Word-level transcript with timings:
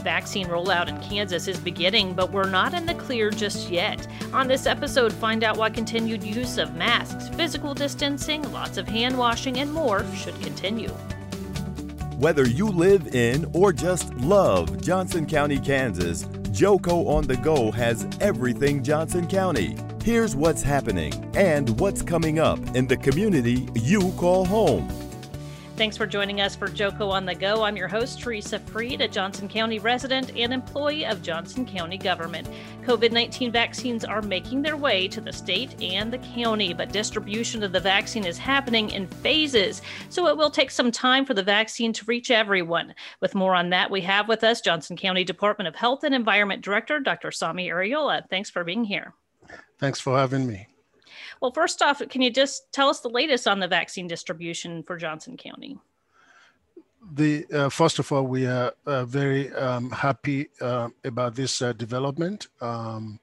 Vaccine 0.00 0.46
rollout 0.46 0.88
in 0.88 1.00
Kansas 1.00 1.46
is 1.48 1.58
beginning, 1.58 2.14
but 2.14 2.32
we're 2.32 2.48
not 2.48 2.74
in 2.74 2.86
the 2.86 2.94
clear 2.94 3.30
just 3.30 3.70
yet. 3.70 4.06
On 4.32 4.48
this 4.48 4.66
episode, 4.66 5.12
find 5.12 5.44
out 5.44 5.56
why 5.56 5.70
continued 5.70 6.22
use 6.22 6.58
of 6.58 6.74
masks, 6.74 7.28
physical 7.30 7.74
distancing, 7.74 8.42
lots 8.52 8.78
of 8.78 8.88
hand 8.88 9.16
washing, 9.16 9.58
and 9.58 9.72
more 9.72 10.04
should 10.14 10.40
continue. 10.40 10.90
Whether 12.18 12.46
you 12.46 12.68
live 12.68 13.14
in 13.14 13.50
or 13.54 13.72
just 13.72 14.14
love 14.16 14.80
Johnson 14.82 15.26
County, 15.26 15.58
Kansas, 15.58 16.24
Joco 16.52 17.06
on 17.08 17.26
the 17.26 17.36
Go 17.36 17.70
has 17.70 18.06
everything 18.20 18.82
Johnson 18.82 19.26
County. 19.26 19.76
Here's 20.04 20.36
what's 20.36 20.62
happening 20.62 21.12
and 21.34 21.78
what's 21.80 22.02
coming 22.02 22.38
up 22.38 22.58
in 22.74 22.86
the 22.86 22.96
community 22.96 23.68
you 23.74 24.12
call 24.18 24.44
home. 24.44 24.88
Thanks 25.80 25.96
for 25.96 26.06
joining 26.06 26.42
us 26.42 26.54
for 26.54 26.68
Joco 26.68 27.10
on 27.10 27.24
the 27.24 27.34
Go. 27.34 27.62
I'm 27.62 27.74
your 27.74 27.88
host, 27.88 28.20
Teresa 28.20 28.58
Freed, 28.58 29.00
a 29.00 29.08
Johnson 29.08 29.48
County 29.48 29.78
resident 29.78 30.30
and 30.36 30.52
employee 30.52 31.06
of 31.06 31.22
Johnson 31.22 31.64
County 31.64 31.96
government. 31.96 32.50
COVID 32.82 33.12
19 33.12 33.50
vaccines 33.50 34.04
are 34.04 34.20
making 34.20 34.60
their 34.60 34.76
way 34.76 35.08
to 35.08 35.22
the 35.22 35.32
state 35.32 35.82
and 35.82 36.12
the 36.12 36.18
county, 36.18 36.74
but 36.74 36.92
distribution 36.92 37.62
of 37.62 37.72
the 37.72 37.80
vaccine 37.80 38.26
is 38.26 38.36
happening 38.36 38.90
in 38.90 39.06
phases. 39.06 39.80
So 40.10 40.26
it 40.26 40.36
will 40.36 40.50
take 40.50 40.70
some 40.70 40.92
time 40.92 41.24
for 41.24 41.32
the 41.32 41.42
vaccine 41.42 41.94
to 41.94 42.04
reach 42.04 42.30
everyone. 42.30 42.94
With 43.22 43.34
more 43.34 43.54
on 43.54 43.70
that, 43.70 43.90
we 43.90 44.02
have 44.02 44.28
with 44.28 44.44
us 44.44 44.60
Johnson 44.60 44.98
County 44.98 45.24
Department 45.24 45.66
of 45.66 45.76
Health 45.76 46.04
and 46.04 46.14
Environment 46.14 46.62
Director, 46.62 47.00
Dr. 47.00 47.30
Sanmi 47.30 47.68
Areola. 47.68 48.28
Thanks 48.28 48.50
for 48.50 48.64
being 48.64 48.84
here. 48.84 49.14
Thanks 49.78 49.98
for 49.98 50.18
having 50.18 50.46
me. 50.46 50.66
Well, 51.40 51.52
first 51.52 51.80
off, 51.80 52.02
can 52.10 52.20
you 52.20 52.30
just 52.30 52.70
tell 52.72 52.88
us 52.88 53.00
the 53.00 53.08
latest 53.08 53.48
on 53.48 53.60
the 53.60 53.68
vaccine 53.68 54.06
distribution 54.06 54.82
for 54.82 54.96
Johnson 54.96 55.36
County? 55.36 55.78
The 57.14 57.46
uh, 57.52 57.68
first 57.70 57.98
of 57.98 58.12
all, 58.12 58.26
we 58.26 58.46
are 58.46 58.74
uh, 58.84 59.06
very 59.06 59.50
um, 59.54 59.90
happy 59.90 60.50
uh, 60.60 60.90
about 61.02 61.34
this 61.34 61.62
uh, 61.62 61.72
development. 61.72 62.48
Um, 62.60 63.18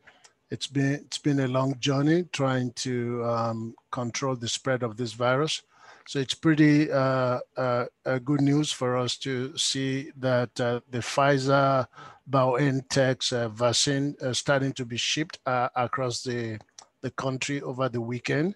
it's 0.50 0.66
been 0.66 0.94
it's 1.06 1.20
been 1.20 1.42
a 1.42 1.48
long 1.48 1.78
journey 1.80 2.24
trying 2.34 2.72
to 2.72 3.24
um, 3.24 3.76
control 3.92 4.36
the 4.36 4.48
spread 4.48 4.82
of 4.82 4.98
this 4.98 5.14
virus. 5.14 5.62
So 6.08 6.20
it's 6.20 6.34
pretty 6.34 6.90
uh, 6.92 7.40
uh, 7.56 7.86
good 8.24 8.42
news 8.42 8.72
for 8.72 8.98
us 8.98 9.18
to 9.18 9.56
see 9.58 10.12
that 10.18 10.56
the 10.56 10.82
Pfizer 10.94 11.86
BioNTech's 12.30 13.32
vaccine 13.54 14.16
starting 14.34 14.72
to 14.74 14.86
be 14.86 14.98
shipped 14.98 15.38
across 15.46 16.24
the 16.24 16.60
the 17.08 17.12
country 17.12 17.62
over 17.62 17.88
the 17.88 18.02
weekend. 18.02 18.54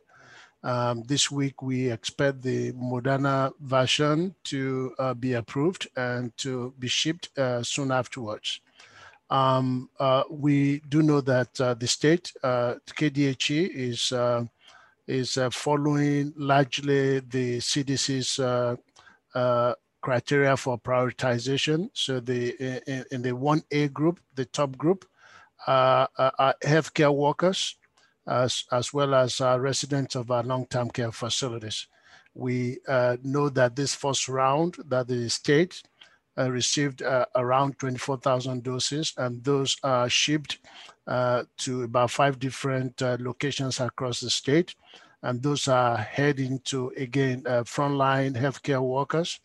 Um, 0.63 1.03
this 1.07 1.31
week, 1.31 1.61
we 1.61 1.89
expect 1.89 2.41
the 2.41 2.73
Moderna 2.73 3.51
version 3.61 4.35
to 4.51 4.93
uh, 4.99 5.13
be 5.13 5.33
approved 5.33 5.87
and 5.95 6.35
to 6.37 6.73
be 6.77 6.89
shipped 6.89 7.29
uh, 7.37 7.63
soon 7.63 7.91
afterwards. 7.91 8.59
Um, 9.29 9.89
uh, 9.99 10.23
we 10.29 10.81
do 10.89 11.01
know 11.01 11.21
that 11.21 11.61
uh, 11.61 11.73
the 11.75 11.87
state, 11.87 12.33
uh, 12.43 12.75
KDHE, 12.99 13.69
is 13.89 14.11
uh, 14.11 14.43
is 15.07 15.39
following 15.51 16.33
largely 16.35 17.21
the 17.21 17.59
CDC's 17.59 18.33
criteria 20.01 20.57
for 20.57 20.77
prioritization. 20.79 21.89
So 21.93 22.19
the 22.19 22.41
in, 22.87 23.05
in 23.11 23.21
the 23.21 23.31
1A 23.31 23.93
group, 23.93 24.19
the 24.35 24.45
top 24.45 24.77
group, 24.77 25.05
are 25.67 26.09
healthcare 26.63 27.15
workers 27.15 27.77
as, 28.27 28.65
as 28.71 28.93
well 28.93 29.15
as 29.15 29.41
uh, 29.41 29.59
residents 29.59 30.15
of 30.15 30.31
our 30.31 30.43
long-term 30.43 30.89
care 30.91 31.11
facilities. 31.11 31.87
We 32.33 32.79
uh, 32.87 33.17
know 33.23 33.49
that 33.49 33.75
this 33.75 33.93
first 33.93 34.29
round 34.29 34.77
that 34.87 35.07
the 35.07 35.29
state 35.29 35.81
uh, 36.37 36.49
received 36.49 37.01
uh, 37.01 37.25
around 37.35 37.77
24,000 37.79 38.63
doses 38.63 39.13
and 39.17 39.43
those 39.43 39.75
are 39.83 40.07
shipped 40.07 40.59
uh, 41.07 41.43
to 41.57 41.83
about 41.83 42.09
five 42.09 42.39
different 42.39 43.01
uh, 43.01 43.17
locations 43.19 43.81
across 43.81 44.21
the 44.21 44.29
state. 44.29 44.73
And 45.23 45.43
those 45.43 45.67
are 45.67 45.97
heading 45.97 46.59
to, 46.65 46.91
again, 46.97 47.43
frontline 47.43 48.35
healthcare 48.35 48.81
workers. 48.81 49.39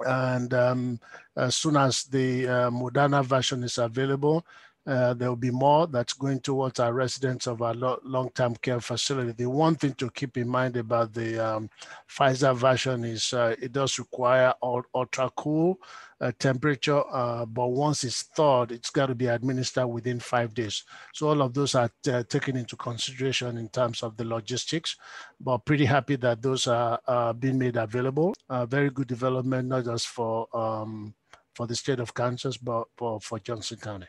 And 0.00 0.52
um, 0.54 0.98
as 1.36 1.54
soon 1.54 1.76
as 1.76 2.04
the 2.04 2.46
Moderna 2.72 3.24
version 3.24 3.62
is 3.62 3.78
available, 3.78 4.44
uh, 4.84 5.14
there 5.14 5.28
will 5.28 5.36
be 5.36 5.50
more 5.50 5.86
that's 5.86 6.12
going 6.12 6.40
towards 6.40 6.80
our 6.80 6.92
residents 6.92 7.46
of 7.46 7.62
our 7.62 7.74
lo- 7.74 8.00
long-term 8.02 8.56
care 8.56 8.80
facility. 8.80 9.32
The 9.32 9.48
one 9.48 9.76
thing 9.76 9.94
to 9.94 10.10
keep 10.10 10.36
in 10.36 10.48
mind 10.48 10.76
about 10.76 11.12
the 11.12 11.38
um, 11.38 11.70
Pfizer 12.10 12.54
version 12.56 13.04
is 13.04 13.32
uh, 13.32 13.54
it 13.60 13.72
does 13.72 13.98
require 13.98 14.52
ultra 14.62 15.30
cool 15.36 15.78
uh, 16.20 16.32
temperature, 16.38 17.02
uh, 17.12 17.46
but 17.46 17.68
once 17.68 18.02
it's 18.02 18.22
thawed, 18.22 18.72
it's 18.72 18.90
got 18.90 19.06
to 19.06 19.14
be 19.14 19.26
administered 19.26 19.88
within 19.88 20.18
five 20.18 20.52
days. 20.52 20.82
So 21.12 21.28
all 21.28 21.42
of 21.42 21.54
those 21.54 21.76
are 21.76 21.90
uh, 22.08 22.24
taken 22.24 22.56
into 22.56 22.76
consideration 22.76 23.58
in 23.58 23.68
terms 23.68 24.02
of 24.02 24.16
the 24.16 24.24
logistics, 24.24 24.96
but 25.40 25.58
pretty 25.64 25.84
happy 25.84 26.16
that 26.16 26.42
those 26.42 26.66
are 26.66 27.34
being 27.34 27.58
made 27.58 27.76
available. 27.76 28.34
very 28.66 28.90
good 28.90 29.06
development, 29.06 29.68
not 29.68 29.84
just 29.84 30.08
for 30.08 30.48
um, 30.56 31.14
for 31.54 31.66
the 31.66 31.76
state 31.76 32.00
of 32.00 32.14
Kansas, 32.14 32.56
but 32.56 32.84
for, 32.96 33.20
for 33.20 33.38
Johnson 33.38 33.78
County. 33.78 34.06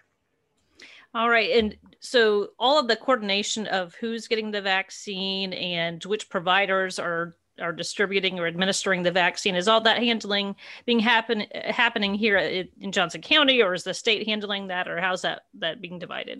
All 1.16 1.30
right. 1.30 1.52
And 1.52 1.78
so 2.00 2.50
all 2.58 2.80
of 2.80 2.88
the 2.88 2.96
coordination 2.96 3.68
of 3.68 3.94
who's 3.96 4.28
getting 4.28 4.52
the 4.52 4.62
vaccine 4.62 5.54
and 5.54 6.04
which 6.06 6.30
providers 6.30 7.00
are 7.00 7.36
are 7.62 7.72
distributing 7.72 8.40
or 8.40 8.48
administering 8.48 9.04
the 9.04 9.12
vaccine 9.12 9.56
is 9.56 9.68
all 9.68 9.80
that 9.80 10.02
handling 10.02 10.56
being 10.88 10.98
happen 10.98 11.46
happening 11.66 12.16
here 12.16 12.38
in 12.38 12.92
Johnson 12.92 13.22
County 13.22 13.62
or 13.62 13.76
is 13.76 13.84
the 13.84 13.94
state 13.94 14.26
handling 14.28 14.68
that 14.68 14.88
or 14.88 15.00
how's 15.00 15.22
that 15.22 15.44
that 15.60 15.80
being 15.80 16.00
divided? 16.00 16.40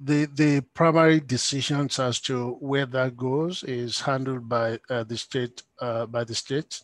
The 0.00 0.26
the 0.34 0.62
primary 0.74 1.20
decisions 1.20 2.00
as 2.00 2.20
to 2.22 2.56
where 2.60 2.86
that 2.86 3.16
goes 3.16 3.62
is 3.62 4.00
handled 4.00 4.48
by 4.48 4.80
uh, 4.90 5.04
the 5.04 5.16
state 5.16 5.62
uh, 5.80 6.06
by 6.06 6.24
the 6.24 6.34
state. 6.34 6.82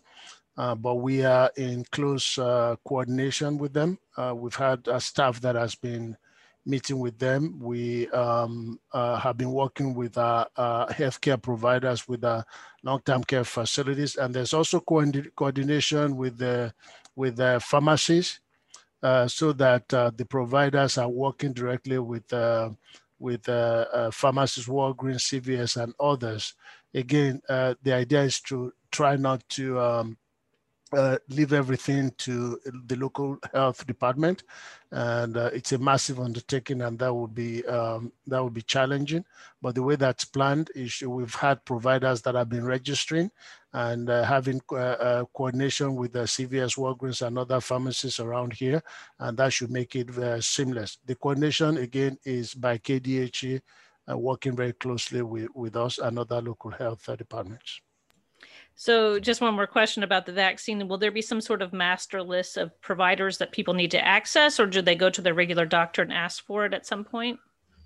Uh, 0.56 0.74
but 0.74 0.96
we 0.96 1.24
are 1.24 1.50
in 1.56 1.84
close 1.90 2.38
uh, 2.38 2.76
coordination 2.86 3.58
with 3.58 3.72
them. 3.72 3.98
Uh, 4.16 4.34
we've 4.36 4.54
had 4.54 4.86
a 4.86 5.00
staff 5.00 5.40
that 5.40 5.56
has 5.56 5.74
been 5.74 6.16
meeting 6.64 6.98
with 6.98 7.18
them. 7.18 7.58
We 7.60 8.08
um, 8.10 8.78
uh, 8.92 9.16
have 9.16 9.36
been 9.36 9.52
working 9.52 9.94
with 9.94 10.16
our, 10.18 10.46
our 10.56 10.88
healthcare 10.88 11.40
providers 11.40 12.06
with 12.06 12.24
our 12.24 12.44
long-term 12.82 13.24
care 13.24 13.44
facilities, 13.44 14.16
and 14.16 14.34
there's 14.34 14.54
also 14.54 14.80
co- 14.80 15.10
coordination 15.36 16.16
with 16.16 16.38
the 16.38 16.72
with 17.14 17.36
the 17.36 17.60
pharmacies, 17.62 18.40
uh, 19.02 19.28
so 19.28 19.52
that 19.52 19.92
uh, 19.92 20.10
the 20.16 20.24
providers 20.24 20.96
are 20.98 21.08
working 21.08 21.52
directly 21.52 21.98
with 21.98 22.32
uh, 22.32 22.70
with 23.18 23.48
uh, 23.48 23.86
uh, 23.92 24.10
pharmacies, 24.10 24.66
Walgreens, 24.66 25.40
CVS, 25.40 25.82
and 25.82 25.94
others. 26.00 26.54
Again, 26.94 27.40
the 27.48 27.92
idea 27.92 28.22
is 28.22 28.40
to 28.40 28.72
try 28.90 29.16
not 29.16 29.48
to 29.48 29.80
um, 29.80 30.18
uh, 30.92 31.18
leave 31.28 31.52
everything 31.52 32.12
to 32.18 32.58
the 32.86 32.96
local 32.96 33.38
health 33.52 33.86
department, 33.86 34.42
and 34.90 35.36
uh, 35.36 35.50
it's 35.52 35.72
a 35.72 35.78
massive 35.78 36.20
undertaking, 36.20 36.82
and 36.82 36.98
that 36.98 37.12
would 37.12 37.34
be 37.34 37.64
um, 37.66 38.12
that 38.26 38.42
would 38.42 38.54
be 38.54 38.62
challenging. 38.62 39.24
But 39.60 39.74
the 39.74 39.82
way 39.82 39.96
that's 39.96 40.24
planned 40.24 40.70
is 40.74 41.00
we've 41.02 41.34
had 41.34 41.64
providers 41.64 42.22
that 42.22 42.34
have 42.34 42.48
been 42.48 42.64
registering 42.64 43.30
and 43.72 44.10
uh, 44.10 44.22
having 44.24 44.60
uh, 44.70 44.76
uh, 44.76 45.24
coordination 45.34 45.94
with 45.96 46.12
the 46.12 46.24
CVS, 46.24 46.76
Walgreens, 46.76 47.26
and 47.26 47.38
other 47.38 47.60
pharmacies 47.60 48.20
around 48.20 48.52
here, 48.52 48.82
and 49.18 49.36
that 49.38 49.52
should 49.52 49.70
make 49.70 49.96
it 49.96 50.10
seamless. 50.42 50.98
The 51.06 51.14
coordination 51.14 51.78
again 51.78 52.18
is 52.24 52.54
by 52.54 52.78
KDHE, 52.78 53.60
working 54.08 54.54
very 54.54 54.74
closely 54.74 55.22
with, 55.22 55.48
with 55.54 55.76
us 55.76 55.98
and 55.98 56.18
other 56.18 56.42
local 56.42 56.70
health 56.70 57.08
departments. 57.16 57.80
So, 58.74 59.20
just 59.20 59.40
one 59.40 59.54
more 59.54 59.66
question 59.66 60.02
about 60.02 60.26
the 60.26 60.32
vaccine. 60.32 60.88
Will 60.88 60.98
there 60.98 61.10
be 61.10 61.22
some 61.22 61.40
sort 61.40 61.62
of 61.62 61.72
master 61.72 62.22
list 62.22 62.56
of 62.56 62.78
providers 62.80 63.38
that 63.38 63.52
people 63.52 63.74
need 63.74 63.90
to 63.92 64.04
access, 64.04 64.58
or 64.58 64.66
do 64.66 64.82
they 64.82 64.94
go 64.94 65.10
to 65.10 65.20
their 65.20 65.34
regular 65.34 65.66
doctor 65.66 66.02
and 66.02 66.12
ask 66.12 66.44
for 66.44 66.64
it 66.64 66.74
at 66.74 66.86
some 66.86 67.04
point? 67.04 67.38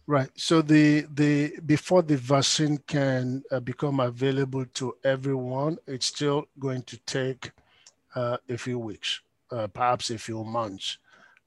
Right. 0.06 0.30
So 0.36 0.62
the 0.62 1.06
the 1.12 1.58
before 1.66 2.02
the 2.02 2.16
vaccine 2.16 2.78
can 2.86 3.42
uh, 3.50 3.58
become 3.58 3.98
available 3.98 4.64
to 4.74 4.96
everyone, 5.02 5.78
it's 5.86 6.06
still 6.06 6.46
going 6.60 6.82
to 6.82 6.96
take 6.98 7.50
uh, 8.14 8.36
a 8.48 8.56
few 8.56 8.78
weeks, 8.78 9.20
uh, 9.50 9.66
perhaps 9.66 10.10
a 10.10 10.18
few 10.18 10.44
months. 10.44 10.98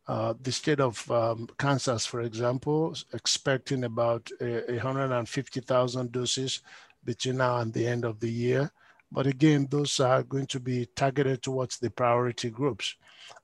Uh, 0.07 0.33
the 0.41 0.51
state 0.51 0.79
of 0.79 1.09
um, 1.11 1.47
Kansas, 1.57 2.05
for 2.05 2.21
example, 2.21 2.91
is 2.91 3.05
expecting 3.13 3.83
about 3.83 4.29
150,000 4.39 6.11
doses 6.11 6.61
between 7.05 7.37
now 7.37 7.57
and 7.57 7.71
the 7.71 7.87
end 7.87 8.03
of 8.03 8.19
the 8.19 8.29
year. 8.29 8.71
But 9.11 9.25
again, 9.25 9.67
those 9.69 9.99
are 9.99 10.23
going 10.23 10.45
to 10.47 10.59
be 10.59 10.87
targeted 10.95 11.41
towards 11.41 11.79
the 11.79 11.89
priority 11.89 12.49
groups. 12.49 12.95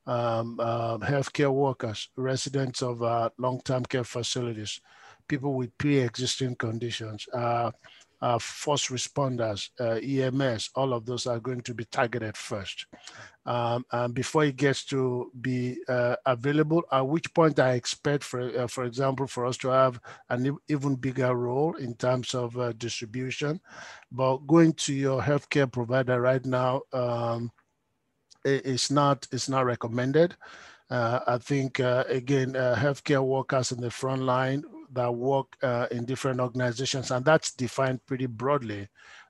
Um, 0.06 0.60
uh, 0.60 0.98
healthcare 1.00 1.52
workers, 1.52 2.10
residents 2.16 2.82
of 2.82 3.02
uh, 3.02 3.30
long-term 3.38 3.86
care 3.86 4.04
facilities, 4.04 4.80
people 5.28 5.54
with 5.54 5.76
pre-existing 5.78 6.56
conditions, 6.56 7.28
uh, 7.34 7.72
uh, 8.26 8.40
first 8.40 8.90
responders, 8.90 9.70
uh, 9.80 10.00
EMS, 10.02 10.72
all 10.74 10.94
of 10.94 11.06
those 11.06 11.28
are 11.28 11.40
going 11.40 11.62
to 11.62 11.76
be 11.76 11.86
targeted 11.86 12.36
first. 12.36 12.88
Um, 13.46 13.86
and 13.92 14.16
before 14.16 14.46
it 14.46 14.56
gets 14.56 14.84
to 14.86 15.32
be 15.40 15.78
uh, 15.88 16.16
available, 16.26 16.82
at 16.92 17.08
which 17.08 17.32
point 17.36 17.60
I 17.60 17.74
expect, 17.74 18.24
for, 18.24 18.42
uh, 18.42 18.66
for 18.66 18.86
example, 18.86 19.28
for 19.28 19.46
us 19.46 19.58
to 19.58 19.68
have 19.68 20.00
an 20.32 20.58
even 20.68 20.96
bigger 20.96 21.36
role 21.36 21.76
in 21.76 21.94
terms 21.94 22.34
of 22.34 22.58
uh, 22.58 22.72
distribution. 22.72 23.62
But 24.12 24.38
going 24.48 24.74
to 24.74 24.94
your 24.96 25.22
healthcare 25.22 25.72
provider 25.72 26.20
right 26.20 26.44
now, 26.44 26.82
um, 26.94 27.52
it's 28.44 28.90
not, 28.90 29.28
it's 29.32 29.50
not 29.50 29.66
recommended. 29.68 30.36
Uh, 30.90 31.20
I 31.28 31.38
think, 31.38 31.80
uh, 31.80 32.06
again, 32.08 32.56
uh, 32.56 32.76
healthcare 32.76 33.24
workers 33.24 33.72
in 33.72 33.82
the 33.82 33.92
front 33.92 34.24
line 34.24 34.64
that 34.96 35.14
work 35.14 35.56
uh, 35.62 35.88
in 35.92 36.06
different 36.06 36.40
organizations, 36.40 37.12
and 37.12 37.24
that's 37.24 37.54
defined 37.54 38.06
pretty 38.06 38.26
broadly. 38.26 38.88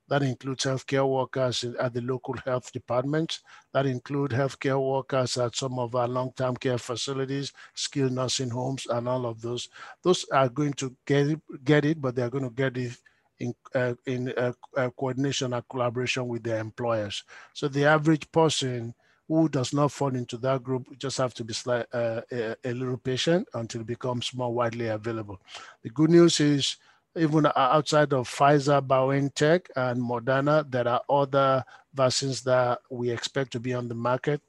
That 0.08 0.22
includes 0.22 0.66
healthcare 0.66 1.10
workers 1.10 1.64
at 1.64 1.94
the 1.94 2.02
local 2.02 2.36
health 2.46 2.72
departments. 2.72 3.42
That 3.74 3.88
include 3.88 4.32
healthcare 4.32 4.80
workers 4.80 5.36
at 5.38 5.56
some 5.56 5.80
of 5.80 5.96
our 5.96 6.08
long-term 6.08 6.58
care 6.58 6.78
facilities, 6.78 7.52
skilled 7.74 8.12
nursing 8.12 8.52
homes, 8.52 8.86
and 8.86 9.08
all 9.08 9.26
of 9.26 9.42
those. 9.42 9.68
Those 10.04 10.26
are 10.32 10.48
going 10.48 10.74
to 10.74 10.96
get 11.06 11.28
it, 11.28 11.42
get 11.64 11.86
it 11.86 12.02
but 12.02 12.16
they're 12.16 12.30
going 12.30 12.44
to 12.44 12.52
get 12.52 12.78
it 12.78 12.98
in, 13.40 13.56
uh, 13.74 13.96
in 14.06 14.32
uh, 14.38 14.54
uh, 14.78 14.90
coordination 14.92 15.54
and 15.54 15.68
collaboration 15.68 16.28
with 16.28 16.44
their 16.44 16.60
employers. 16.60 17.24
So 17.54 17.68
the 17.68 17.86
average 17.86 18.32
person 18.32 18.94
who 19.28 19.50
does 19.50 19.74
not 19.74 19.92
fall 19.92 20.16
into 20.16 20.38
that 20.38 20.64
group 20.64 20.88
just 20.98 21.18
have 21.18 21.34
to 21.34 21.44
be 21.44 21.54
slight, 21.54 21.86
uh, 21.94 22.22
a, 22.32 22.56
a, 22.64 22.74
little 22.74 22.98
patient 22.98 23.48
until 23.54 23.82
it 23.82 23.88
becomes 23.88 24.34
more 24.34 24.54
widely 24.54 24.88
available. 24.88 25.40
The 25.82 25.90
good 25.90 26.12
news 26.12 26.40
is 26.40 26.78
even 27.16 27.48
outside 27.56 28.14
of 28.14 28.30
Pfizer, 28.30 28.86
BioNTech, 28.86 29.68
and 29.76 30.02
Moderna, 30.02 30.70
there 30.70 30.88
are 30.88 31.02
other 31.10 31.64
vaccines 31.94 32.42
that 32.44 32.80
we 32.90 33.10
expect 33.10 33.52
to 33.54 33.60
be 33.60 33.74
on 33.74 33.88
the 33.88 33.96
market. 33.96 34.42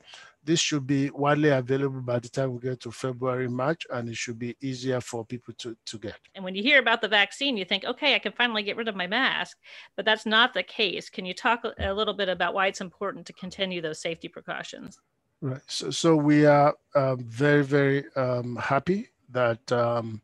This 0.46 0.60
should 0.60 0.86
be 0.86 1.10
widely 1.10 1.48
available 1.48 2.00
by 2.00 2.20
the 2.20 2.28
time 2.28 2.54
we 2.54 2.60
get 2.60 2.78
to 2.82 2.92
February, 2.92 3.48
March, 3.48 3.84
and 3.90 4.08
it 4.08 4.16
should 4.16 4.38
be 4.38 4.56
easier 4.60 5.00
for 5.00 5.24
people 5.24 5.52
to, 5.58 5.76
to 5.84 5.98
get. 5.98 6.14
And 6.36 6.44
when 6.44 6.54
you 6.54 6.62
hear 6.62 6.78
about 6.78 7.00
the 7.00 7.08
vaccine, 7.08 7.56
you 7.56 7.64
think, 7.64 7.84
okay, 7.84 8.14
I 8.14 8.20
can 8.20 8.30
finally 8.30 8.62
get 8.62 8.76
rid 8.76 8.86
of 8.86 8.94
my 8.94 9.08
mask, 9.08 9.58
but 9.96 10.04
that's 10.04 10.24
not 10.24 10.54
the 10.54 10.62
case. 10.62 11.10
Can 11.10 11.26
you 11.26 11.34
talk 11.34 11.64
a 11.64 11.92
little 11.92 12.14
bit 12.14 12.28
about 12.28 12.54
why 12.54 12.68
it's 12.68 12.80
important 12.80 13.26
to 13.26 13.32
continue 13.32 13.82
those 13.82 14.00
safety 14.00 14.28
precautions? 14.28 15.00
Right. 15.40 15.60
So, 15.66 15.90
so 15.90 16.14
we 16.14 16.46
are 16.46 16.74
um, 16.94 17.18
very, 17.24 17.64
very 17.64 18.04
um, 18.14 18.54
happy 18.54 19.08
that 19.30 19.72
um, 19.72 20.22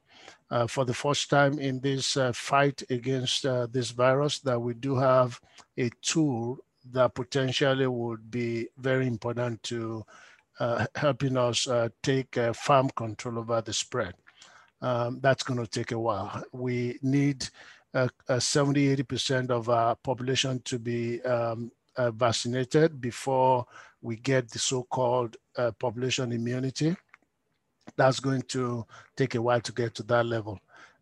uh, 0.52 0.68
for 0.68 0.84
the 0.84 0.94
first 0.94 1.30
time 1.30 1.58
in 1.58 1.80
this 1.80 2.16
uh, 2.16 2.30
fight 2.32 2.80
against 2.90 3.44
uh, 3.44 3.66
this 3.72 3.90
virus, 3.90 4.38
that 4.40 4.60
we 4.60 4.74
do 4.74 4.94
have 4.94 5.40
a 5.78 5.90
tool 6.00 6.58
that 6.90 7.14
potentially 7.14 7.86
would 7.86 8.30
be 8.30 8.68
very 8.78 9.06
important 9.06 9.62
to 9.64 10.04
uh, 10.60 10.86
helping 10.96 11.36
us 11.36 11.66
uh, 11.68 11.88
take 12.02 12.36
uh, 12.36 12.52
firm 12.52 12.90
control 12.90 13.38
over 13.38 13.60
the 13.60 13.72
spread. 13.72 14.14
Um, 14.80 15.20
that's 15.20 15.42
going 15.42 15.60
to 15.60 15.66
take 15.66 15.92
a 15.92 15.98
while. 15.98 16.42
We 16.52 16.98
need 17.02 17.48
70, 18.38 18.96
80% 18.96 19.50
of 19.50 19.68
our 19.68 19.94
population 19.96 20.60
to 20.64 20.78
be 20.78 21.22
um, 21.22 21.70
uh, 21.96 22.10
vaccinated 22.10 23.00
before 23.00 23.66
we 24.00 24.16
get 24.16 24.50
the 24.50 24.58
so-called 24.58 25.36
uh, 25.56 25.70
population 25.72 26.32
immunity. 26.32 26.96
That's 27.96 28.20
going 28.20 28.42
to 28.48 28.86
take 29.16 29.34
a 29.34 29.42
while 29.42 29.60
to 29.60 29.72
get 29.72 29.94
to 29.96 30.02
that 30.04 30.26
level. 30.26 30.58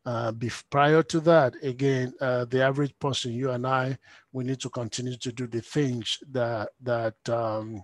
Uh, 0.07 0.33
prior 0.71 1.03
to 1.03 1.21
that, 1.21 1.55
again, 1.63 2.13
uh, 2.21 2.45
the 2.47 2.63
average 2.63 2.99
person, 2.99 3.33
you 3.33 3.51
and 3.51 3.67
I, 3.67 3.99
we 4.33 4.45
need 4.45 4.61
to 4.61 4.71
continue 4.71 5.17
to 5.17 5.33
do 5.33 5.47
the 5.47 5.61
things 5.61 6.19
that 6.31 6.71
that 6.81 7.29
um, 7.29 7.83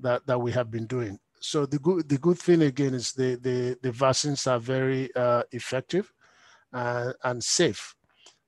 that 0.00 0.26
that 0.26 0.40
we 0.40 0.50
have 0.52 0.70
been 0.70 0.86
doing. 0.86 1.18
So 1.40 1.66
the 1.66 1.78
good 1.78 2.08
the 2.08 2.18
good 2.18 2.38
thing 2.38 2.62
again 2.62 2.94
is 2.94 3.12
the 3.12 3.36
the, 3.36 3.78
the 3.80 3.92
vaccines 3.92 4.46
are 4.46 4.58
very 4.58 5.14
uh, 5.14 5.44
effective 5.52 6.12
and, 6.72 7.14
and 7.22 7.42
safe. 7.42 7.94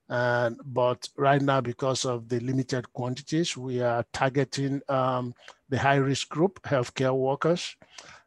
And 0.07 0.59
but 0.65 1.07
right 1.17 1.41
now, 1.41 1.61
because 1.61 2.05
of 2.05 2.27
the 2.27 2.39
limited 2.41 2.91
quantities, 2.93 3.57
we 3.57 3.81
are 3.81 4.05
targeting 4.13 4.81
um, 4.89 5.33
the 5.69 5.79
high 5.79 5.95
risk 5.95 6.29
group, 6.29 6.61
healthcare 6.63 7.15
workers 7.15 7.75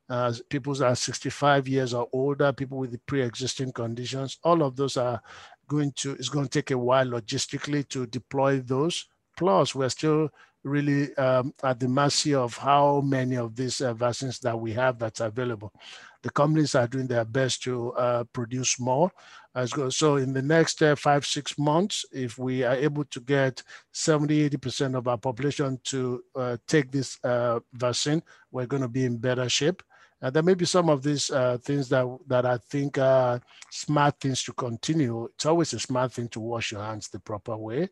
uh, 0.08 0.32
people 0.48 0.74
that 0.74 0.86
are 0.86 0.94
65 0.94 1.68
years 1.68 1.94
or 1.94 2.08
older, 2.12 2.52
people 2.52 2.78
with 2.78 3.04
pre-existing 3.06 3.72
conditions. 3.72 4.38
All 4.42 4.62
of 4.62 4.76
those 4.76 4.96
are 4.96 5.20
going 5.68 5.92
to, 5.96 6.12
it's 6.12 6.28
going 6.28 6.46
to 6.46 6.50
take 6.50 6.70
a 6.70 6.78
while 6.78 7.06
logistically 7.06 7.88
to 7.88 8.06
deploy 8.06 8.60
those. 8.60 9.06
Plus, 9.36 9.74
we're 9.74 9.88
still 9.88 10.30
really 10.64 11.14
um, 11.16 11.54
at 11.62 11.78
the 11.78 11.88
mercy 11.88 12.34
of 12.34 12.56
how 12.56 13.00
many 13.00 13.36
of 13.36 13.54
these 13.54 13.80
uh, 13.80 13.94
vaccines 13.94 14.38
that 14.40 14.58
we 14.58 14.72
have 14.72 14.98
that's 14.98 15.20
available. 15.20 15.72
The 16.22 16.30
companies 16.30 16.74
are 16.74 16.88
doing 16.88 17.06
their 17.06 17.24
best 17.24 17.62
to 17.62 17.92
uh, 17.92 18.24
produce 18.32 18.80
more. 18.80 19.10
So 19.90 20.16
in 20.16 20.32
the 20.32 20.42
next 20.42 20.82
uh, 20.82 20.94
five, 20.94 21.26
six 21.26 21.58
months, 21.58 22.04
if 22.12 22.38
we 22.38 22.62
are 22.62 22.74
able 22.74 23.04
to 23.06 23.20
get 23.20 23.62
70, 23.92 24.50
80% 24.50 24.96
of 24.96 25.08
our 25.08 25.18
population 25.18 25.80
to 25.84 26.22
uh, 26.36 26.56
take 26.68 26.92
this 26.92 27.18
uh, 27.24 27.58
vaccine, 27.72 28.22
we're 28.52 28.66
going 28.66 28.82
to 28.82 28.88
be 28.88 29.04
in 29.04 29.16
better 29.16 29.48
shape. 29.48 29.82
Uh, 30.20 30.30
there 30.30 30.42
may 30.42 30.54
be 30.54 30.64
some 30.64 30.88
of 30.88 31.02
these 31.02 31.30
uh, 31.30 31.56
things 31.62 31.88
that 31.88 32.04
that 32.26 32.44
I 32.44 32.58
think 32.58 32.98
are 32.98 33.40
smart 33.70 34.18
things 34.20 34.42
to 34.44 34.52
continue. 34.52 35.26
It's 35.26 35.46
always 35.46 35.72
a 35.74 35.78
smart 35.78 36.12
thing 36.12 36.28
to 36.30 36.40
wash 36.40 36.72
your 36.72 36.82
hands 36.82 37.08
the 37.08 37.20
proper 37.20 37.56
way. 37.56 37.88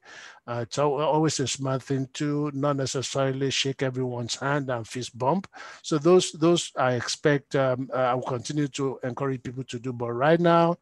Uh, 0.46 0.61
it's 0.62 0.78
always 0.78 1.38
a 1.38 1.46
smart 1.46 1.84
thing 1.84 2.08
to 2.14 2.50
not 2.52 2.76
necessarily 2.76 3.50
shake 3.50 3.82
everyone's 3.82 4.34
hand 4.34 4.70
and 4.70 4.87
fist 4.87 5.17
bump. 5.17 5.46
So 5.82 5.99
those 5.99 6.32
those 6.32 6.73
I 6.76 6.94
expect 6.94 7.55
um, 7.55 7.88
uh, 7.94 7.99
I 7.99 8.14
will 8.14 8.23
continue 8.23 8.67
to 8.69 8.99
encourage 9.05 9.44
people 9.44 9.64
to 9.64 9.79
do. 9.79 9.93
But 9.93 10.12
right 10.12 10.40
now, 10.40 10.79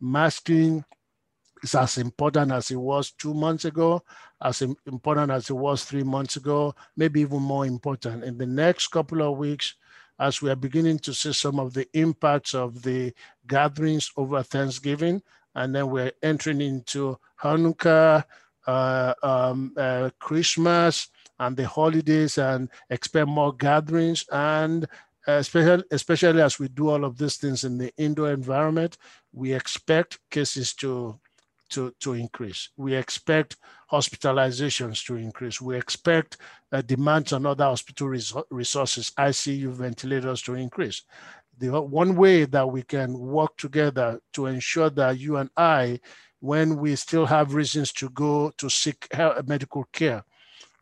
masking 0.00 0.84
is 1.64 1.74
as 1.74 1.98
important 1.98 2.52
as 2.52 2.70
it 2.70 2.76
was 2.76 3.10
two 3.10 3.34
months 3.34 3.64
ago, 3.64 4.04
as 4.40 4.62
important 4.62 5.32
as 5.32 5.50
it 5.50 5.54
was 5.54 5.84
three 5.84 6.04
months 6.04 6.36
ago, 6.36 6.74
maybe 6.96 7.22
even 7.22 7.42
more 7.42 7.66
important. 7.66 8.22
In 8.22 8.38
the 8.38 8.46
next 8.46 8.88
couple 8.88 9.22
of 9.22 9.38
weeks 9.38 9.74
as 10.18 10.40
we 10.40 10.50
are 10.50 10.56
beginning 10.56 10.98
to 11.00 11.14
see 11.14 11.32
some 11.32 11.58
of 11.58 11.74
the 11.74 11.88
impacts 11.92 12.54
of 12.54 12.82
the 12.82 13.12
gatherings 13.46 14.10
over 14.16 14.42
Thanksgiving. 14.42 15.22
And 15.54 15.74
then 15.74 15.90
we're 15.90 16.12
entering 16.22 16.60
into 16.60 17.18
Hanukkah, 17.42 18.24
uh, 18.66 19.14
um, 19.22 19.72
uh, 19.76 20.10
Christmas, 20.18 21.08
and 21.38 21.56
the 21.56 21.66
holidays, 21.66 22.38
and 22.38 22.68
expect 22.90 23.28
more 23.28 23.52
gatherings. 23.52 24.24
And 24.30 24.86
especially, 25.26 25.84
especially 25.90 26.42
as 26.42 26.58
we 26.58 26.68
do 26.68 26.90
all 26.90 27.04
of 27.04 27.18
these 27.18 27.36
things 27.36 27.64
in 27.64 27.78
the 27.78 27.92
indoor 27.96 28.32
environment, 28.32 28.96
we 29.32 29.52
expect 29.52 30.18
cases 30.30 30.74
to 30.74 31.18
to, 31.74 31.92
to 32.00 32.14
increase. 32.14 32.70
We 32.76 32.94
expect 32.94 33.56
hospitalizations 33.90 35.04
to 35.06 35.16
increase. 35.16 35.60
We 35.60 35.76
expect 35.76 36.38
uh, 36.72 36.82
demands 36.82 37.32
on 37.32 37.46
other 37.46 37.64
hospital 37.64 38.08
res- 38.08 38.34
resources, 38.50 39.12
ICU 39.18 39.70
ventilators 39.72 40.42
to 40.42 40.54
increase. 40.54 41.02
The 41.58 41.80
one 41.80 42.16
way 42.16 42.44
that 42.46 42.66
we 42.68 42.82
can 42.82 43.18
work 43.18 43.56
together 43.56 44.20
to 44.32 44.46
ensure 44.46 44.90
that 44.90 45.18
you 45.18 45.36
and 45.36 45.50
I, 45.56 46.00
when 46.40 46.76
we 46.76 46.96
still 46.96 47.26
have 47.26 47.54
reasons 47.54 47.92
to 47.94 48.08
go 48.10 48.52
to 48.58 48.68
seek 48.68 49.06
medical 49.46 49.84
care, 49.92 50.24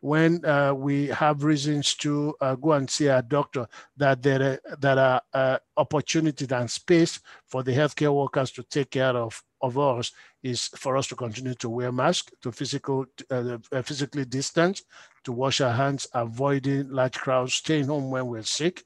when 0.03 0.43
uh, 0.43 0.73
we 0.73 1.07
have 1.07 1.45
reasons 1.45 1.95
to 1.95 2.35
uh, 2.41 2.55
go 2.55 2.73
and 2.73 2.89
see 2.89 3.07
a 3.07 3.21
doctor, 3.21 3.65
that 3.95 4.21
there 4.21 4.41
are, 4.43 4.75
that 4.79 4.97
are 4.97 5.21
uh, 5.33 5.57
opportunities 5.77 6.51
and 6.51 6.69
space 6.69 7.21
for 7.47 7.63
the 7.63 7.71
healthcare 7.71 8.13
workers 8.13 8.51
to 8.51 8.63
take 8.63 8.91
care 8.91 9.15
of 9.15 9.41
of 9.61 9.79
us 9.79 10.11
is 10.43 10.67
for 10.75 10.97
us 10.97 11.07
to 11.07 11.15
continue 11.15 11.53
to 11.53 11.69
wear 11.69 11.89
masks, 11.89 12.33
to 12.41 12.51
physical, 12.51 13.05
uh, 13.31 13.57
uh, 13.71 13.81
physically 13.81 14.25
distance, 14.25 14.83
to 15.23 15.31
wash 15.31 15.61
our 15.61 15.71
hands, 15.71 16.05
avoiding 16.13 16.89
large 16.89 17.17
crowds, 17.17 17.53
staying 17.53 17.85
home 17.85 18.11
when 18.11 18.27
we're 18.27 18.43
sick, 18.43 18.83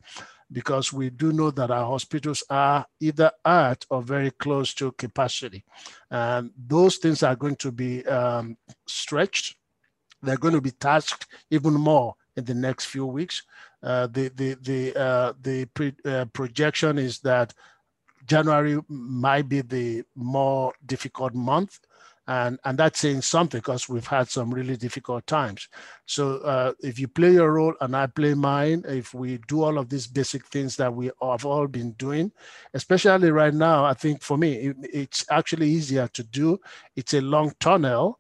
because 0.52 0.94
we 0.94 1.10
do 1.10 1.34
know 1.34 1.50
that 1.50 1.72
our 1.72 1.86
hospitals 1.86 2.44
are 2.52 2.86
either 3.00 3.32
at 3.44 3.84
or 3.90 4.04
very 4.04 4.30
close 4.30 4.76
to 4.76 4.92
capacity. 4.94 5.66
And 6.12 6.52
those 6.56 6.98
things 6.98 7.24
are 7.24 7.36
going 7.36 7.56
to 7.58 7.72
be 7.72 8.06
um, 8.06 8.56
stretched. 8.88 9.57
They're 10.22 10.38
going 10.38 10.54
to 10.54 10.62
be 10.62 10.72
tasked 10.72 11.28
even 11.52 11.74
more 11.74 12.16
in 12.36 12.46
the 12.46 12.54
next 12.54 12.86
few 12.86 13.06
weeks. 13.06 13.44
Uh, 13.84 14.08
the 14.08 14.30
the 14.30 14.56
the 14.62 15.00
uh, 15.00 15.34
the 15.42 15.66
pre, 15.66 15.94
uh, 16.06 16.26
projection 16.26 16.98
is 16.98 17.20
that 17.20 17.54
January 18.26 18.80
might 18.88 19.48
be 19.50 19.62
the 19.62 20.04
more 20.16 20.74
difficult 20.86 21.34
month. 21.34 21.80
And, 22.30 22.60
and 22.66 22.78
that's 22.78 23.00
saying 23.00 23.22
something 23.22 23.60
because 23.60 23.88
we've 23.88 24.06
had 24.06 24.28
some 24.28 24.54
really 24.54 24.76
difficult 24.76 25.26
times. 25.28 25.70
So 26.08 26.40
uh, 26.40 26.74
if 26.82 27.00
you 27.00 27.08
play 27.08 27.32
your 27.32 27.54
role 27.54 27.74
and 27.80 27.96
I 27.96 28.08
play 28.08 28.34
mine, 28.34 28.84
if 28.86 29.14
we 29.14 29.38
do 29.48 29.64
all 29.64 29.78
of 29.78 29.88
these 29.88 30.08
basic 30.08 30.46
things 30.48 30.76
that 30.76 30.94
we 30.94 31.10
have 31.22 31.46
all 31.46 31.68
been 31.68 31.92
doing, 31.94 32.34
especially 32.74 33.32
right 33.32 33.54
now, 33.54 33.86
I 33.86 33.94
think 33.94 34.22
for 34.22 34.38
me, 34.38 34.56
it, 34.56 34.76
it's 34.82 35.26
actually 35.32 35.70
easier 35.70 36.10
to 36.10 36.24
do. 36.24 36.60
It's 36.98 37.14
a 37.14 37.22
long 37.22 37.54
tunnel 37.62 38.20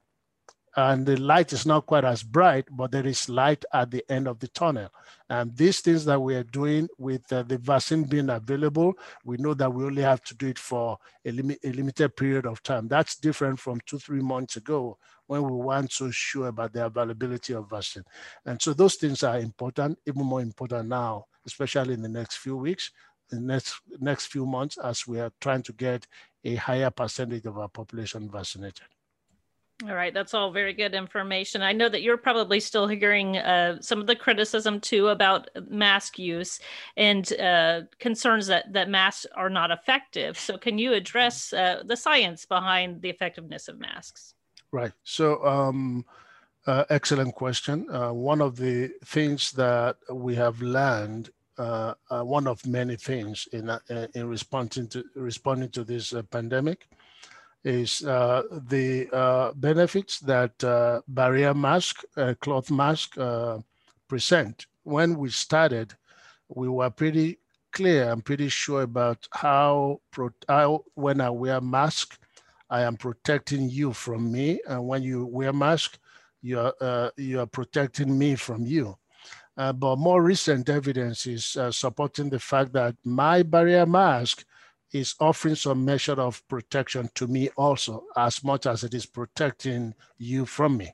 and 0.78 1.08
the 1.08 1.18
light 1.18 1.54
is 1.54 1.66
not 1.66 1.88
quite 1.88 2.06
as 2.06 2.22
bright, 2.22 2.68
but 2.70 2.92
there 2.92 3.08
is 3.08 3.28
light 3.28 3.66
at 3.74 3.90
the 3.90 4.06
end 4.10 4.28
of 4.28 4.38
the 4.38 4.48
tunnel. 4.50 4.90
And 5.28 5.58
these 5.58 5.82
things 5.82 6.06
that 6.06 6.22
we 6.22 6.36
are 6.36 6.44
doing 6.44 6.88
with 7.00 7.34
uh, 7.34 7.42
the 7.42 7.58
vaccine 7.58 8.04
being 8.04 8.30
available, 8.30 8.94
we 9.26 9.38
know 9.38 9.56
that 9.56 9.74
we 9.74 9.84
only 9.84 10.04
have 10.04 10.24
to 10.26 10.36
do 10.36 10.48
it 10.48 10.60
for 10.60 11.00
a, 11.26 11.32
lim- 11.32 11.58
a 11.64 11.72
limited 11.72 12.16
period 12.16 12.46
of 12.46 12.62
time. 12.62 12.88
That's 12.88 13.16
different 13.16 13.60
from 13.60 13.82
two, 13.88 13.98
three 13.98 14.22
months 14.22 14.56
ago 14.56 15.00
when 15.26 15.42
we 15.42 15.52
weren't 15.52 15.92
so 15.92 16.12
sure 16.12 16.50
about 16.50 16.74
the 16.74 16.86
availability 16.86 17.54
of 17.54 17.72
vaccine. 17.72 18.04
And 18.46 18.62
so 18.62 18.72
those 18.74 18.96
things 18.96 19.24
are 19.24 19.40
important, 19.40 19.98
even 20.06 20.24
more 20.24 20.42
important 20.42 20.90
now, 20.90 21.26
especially 21.48 21.96
in 21.96 22.04
the 22.04 22.10
next 22.10 22.38
few 22.38 22.56
weeks, 22.56 22.92
the 23.30 23.40
next 23.40 23.82
next 24.00 24.28
few 24.28 24.46
months, 24.46 24.78
as 24.78 25.08
we 25.08 25.20
are 25.20 25.32
trying 25.42 25.64
to 25.64 25.74
get 25.74 26.06
a 26.46 26.56
higher 26.56 26.92
percentage 26.92 27.46
of 27.46 27.58
our 27.58 27.68
population 27.68 28.30
vaccinated. 28.30 28.86
All 29.84 29.94
right, 29.94 30.12
that's 30.12 30.34
all 30.34 30.52
very 30.52 30.74
good 30.74 30.96
information. 30.96 31.62
I 31.62 31.72
know 31.72 31.88
that 31.88 32.02
you're 32.02 32.18
probably 32.18 32.60
still 32.60 32.88
hearing 32.88 33.38
uh, 33.38 33.80
some 33.80 34.02
of 34.02 34.08
the 34.08 34.16
criticism 34.16 34.80
too 34.80 35.10
about 35.10 35.50
mask 35.70 36.18
use 36.18 36.60
and 36.96 37.32
uh, 37.40 37.82
concerns 38.00 38.48
that 38.48 38.74
that 38.74 38.90
masks 38.90 39.28
are 39.36 39.52
not 39.52 39.70
effective. 39.70 40.36
So, 40.40 40.58
can 40.58 40.80
you 40.80 40.94
address 40.94 41.54
uh, 41.54 41.84
the 41.86 41.96
science 41.96 42.44
behind 42.44 43.04
the 43.04 43.10
effectiveness 43.10 43.68
of 43.68 43.80
masks? 43.80 44.34
Right. 44.72 44.94
So, 45.04 45.46
um, 45.46 46.06
uh, 46.66 46.86
excellent 46.90 47.36
question. 47.36 47.88
Uh, 47.92 48.14
one 48.14 48.42
of 48.42 48.56
the 48.56 48.92
things 49.06 49.52
that 49.52 49.98
we 50.12 50.34
have 50.34 50.60
learned, 50.60 51.30
uh, 51.60 51.94
one 52.10 52.48
of 52.48 52.66
many 52.66 52.96
things 52.96 53.48
in 53.54 53.70
in 54.16 54.28
responding 54.28 54.88
to 54.88 55.04
responding 55.14 55.70
to 55.70 55.84
this 55.84 56.16
pandemic 56.32 56.88
is 57.68 58.02
uh, 58.04 58.44
the 58.70 59.10
uh, 59.12 59.52
benefits 59.54 60.20
that 60.22 60.64
uh, 60.64 61.02
barrier 61.10 61.54
mask, 61.54 62.04
uh, 62.16 62.34
cloth 62.40 62.72
mask 62.72 63.18
uh, 63.18 63.60
present. 64.08 64.68
When 64.84 65.18
we 65.18 65.30
started, 65.30 65.94
we 66.48 66.70
were 66.70 66.90
pretty 66.90 67.40
clear 67.74 68.10
and 68.12 68.24
pretty 68.24 68.48
sure 68.48 68.84
about 68.84 69.28
how, 69.32 70.00
how 70.48 70.86
when 70.96 71.20
I 71.20 71.30
wear 71.30 71.60
mask, 71.60 72.18
I 72.70 72.82
am 72.84 72.96
protecting 72.96 73.70
you 73.70 73.92
from 73.92 74.32
me, 74.32 74.62
and 74.68 74.88
when 74.88 75.04
you 75.04 75.26
wear 75.26 75.52
mask, 75.52 76.00
you 76.42 76.60
are 76.60 76.74
uh, 76.80 77.10
you 77.18 77.40
are 77.40 77.48
protecting 77.48 78.18
me 78.18 78.36
from 78.36 78.66
you. 78.66 78.98
but 79.56 79.98
more 79.98 80.22
recent 80.22 80.70
evidence 80.70 81.26
is 81.28 81.58
supporting 81.72 82.30
the 82.30 82.40
fact 82.40 82.72
that 82.74 82.96
my 83.04 83.44
barrier 83.44 83.86
mask 83.86 84.46
is 84.94 85.16
offering 85.20 85.56
some 85.56 85.84
measure 85.84 86.20
of 86.20 86.46
protection 86.48 87.10
to 87.16 87.28
me 87.28 87.50
also, 87.58 88.06
as 88.16 88.44
much 88.44 88.66
as 88.66 88.84
it 88.84 88.94
is 88.94 89.06
protecting 89.06 89.94
you 90.18 90.46
from 90.46 90.78
me. 90.78 90.94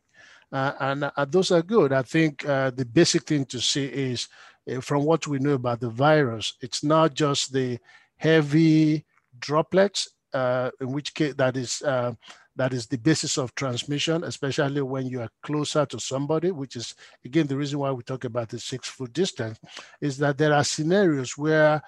Uh, 0.51 0.73
and 0.79 1.03
uh, 1.03 1.25
those 1.25 1.51
are 1.51 1.63
good. 1.63 1.91
I 1.91 2.03
think 2.03 2.45
uh, 2.45 2.69
the 2.71 2.85
basic 2.85 3.23
thing 3.23 3.45
to 3.45 3.59
see 3.59 3.85
is 3.85 4.27
uh, 4.71 4.81
from 4.81 5.03
what 5.03 5.27
we 5.27 5.39
know 5.39 5.53
about 5.53 5.79
the 5.79 5.89
virus, 5.89 6.53
it's 6.62 6.83
not 6.83 7.15
just 7.15 7.51
the 7.51 7.79
heavy 8.17 9.05
droplets, 9.39 10.09
uh, 10.33 10.69
in 10.79 10.91
which 10.91 11.13
case 11.13 11.33
that 11.35 11.57
is 11.57 11.81
uh, 11.81 12.13
that 12.55 12.71
is 12.71 12.85
the 12.85 12.97
basis 12.97 13.38
of 13.38 13.55
transmission, 13.55 14.23
especially 14.23 14.81
when 14.83 15.07
you 15.07 15.21
are 15.21 15.29
closer 15.41 15.88
to 15.88 16.00
somebody, 16.00 16.51
which 16.51 16.75
is 16.75 16.93
again 17.25 17.47
the 17.47 17.57
reason 17.57 17.79
why 17.79 17.91
we 17.91 18.03
talk 18.03 18.23
about 18.25 18.50
the 18.50 18.59
six 18.59 18.88
foot 18.88 19.12
distance, 19.12 19.59
is 20.01 20.17
that 20.19 20.38
there 20.38 20.53
are 20.53 20.63
scenarios 20.63 21.35
where 21.35 21.81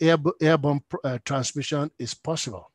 airborne 0.00 0.82
uh, 1.04 1.18
transmission 1.24 1.90
is 1.98 2.14
possible. 2.14 2.70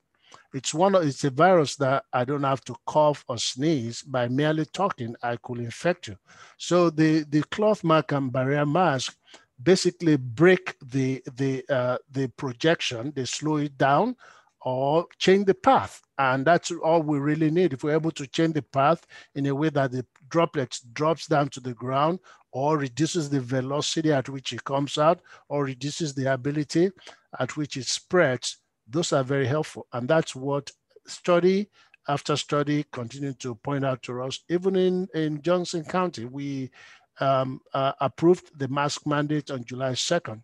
It's 0.53 0.73
one 0.73 0.95
of, 0.95 1.05
it's 1.05 1.23
a 1.23 1.29
virus 1.29 1.75
that 1.77 2.05
I 2.13 2.23
don't 2.25 2.43
have 2.43 2.63
to 2.65 2.75
cough 2.85 3.23
or 3.27 3.37
sneeze 3.37 4.01
by 4.01 4.27
merely 4.27 4.65
talking, 4.65 5.15
I 5.21 5.37
could 5.37 5.59
infect 5.59 6.07
you. 6.07 6.17
So 6.57 6.89
the, 6.89 7.25
the 7.29 7.43
cloth 7.43 7.83
mask 7.83 8.11
and 8.11 8.31
barrier 8.31 8.65
mask 8.65 9.15
basically 9.61 10.17
break 10.17 10.75
the, 10.81 11.21
the, 11.35 11.63
uh, 11.69 11.97
the 12.11 12.29
projection, 12.29 13.11
they 13.15 13.25
slow 13.25 13.57
it 13.57 13.77
down 13.77 14.15
or 14.61 15.07
change 15.17 15.45
the 15.45 15.53
path. 15.53 16.01
And 16.17 16.45
that's 16.45 16.71
all 16.71 17.01
we 17.01 17.19
really 17.19 17.49
need. 17.49 17.73
If 17.73 17.83
we're 17.83 17.93
able 17.93 18.11
to 18.11 18.27
change 18.27 18.53
the 18.53 18.61
path 18.61 19.05
in 19.35 19.45
a 19.45 19.55
way 19.55 19.69
that 19.69 19.91
the 19.91 20.05
droplets 20.29 20.81
drops 20.81 21.27
down 21.27 21.49
to 21.49 21.59
the 21.59 21.73
ground 21.73 22.19
or 22.51 22.77
reduces 22.77 23.29
the 23.29 23.39
velocity 23.39 24.11
at 24.11 24.27
which 24.27 24.53
it 24.53 24.63
comes 24.63 24.97
out 24.97 25.21
or 25.47 25.63
reduces 25.63 26.13
the 26.13 26.33
ability 26.33 26.91
at 27.39 27.55
which 27.55 27.77
it 27.77 27.85
spreads, 27.85 28.57
those 28.87 29.13
are 29.13 29.23
very 29.23 29.45
helpful. 29.45 29.87
And 29.93 30.07
that's 30.07 30.35
what 30.35 30.71
study 31.05 31.69
after 32.07 32.35
study 32.35 32.85
continue 32.91 33.33
to 33.33 33.55
point 33.55 33.85
out 33.85 34.01
to 34.03 34.21
us. 34.23 34.39
Even 34.49 34.75
in, 34.75 35.07
in 35.13 35.41
Johnson 35.41 35.83
County, 35.83 36.25
we 36.25 36.71
um, 37.19 37.61
uh, 37.73 37.93
approved 38.01 38.57
the 38.57 38.67
mask 38.67 39.05
mandate 39.05 39.51
on 39.51 39.63
July 39.63 39.91
2nd. 39.91 40.41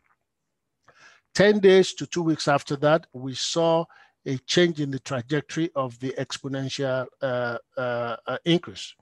10 1.33 1.59
days 1.59 1.93
to 1.93 2.05
two 2.05 2.21
weeks 2.21 2.47
after 2.47 2.75
that, 2.77 3.07
we 3.13 3.33
saw 3.33 3.83
a 4.25 4.37
change 4.39 4.79
in 4.79 4.91
the 4.91 4.99
trajectory 4.99 5.69
of 5.75 5.99
the 5.99 6.13
exponential 6.17 7.05
uh, 7.21 7.57
uh, 7.77 8.15
uh 8.25 8.37
increase. 8.45 8.93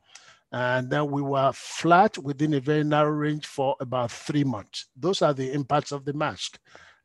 And 0.51 0.89
then 0.89 1.10
we 1.10 1.22
were 1.22 1.51
flat 1.53 2.18
within 2.20 2.53
a 2.53 2.60
very 2.60 2.84
narrow 2.84 3.12
range 3.12 3.48
for 3.48 3.75
about 3.80 4.12
three 4.12 4.44
months. 4.44 4.88
Those 4.96 5.24
are 5.24 5.34
the 5.34 5.51
impacts 5.51 5.92
of 5.92 6.06
the 6.06 6.13
mask. 6.13 6.60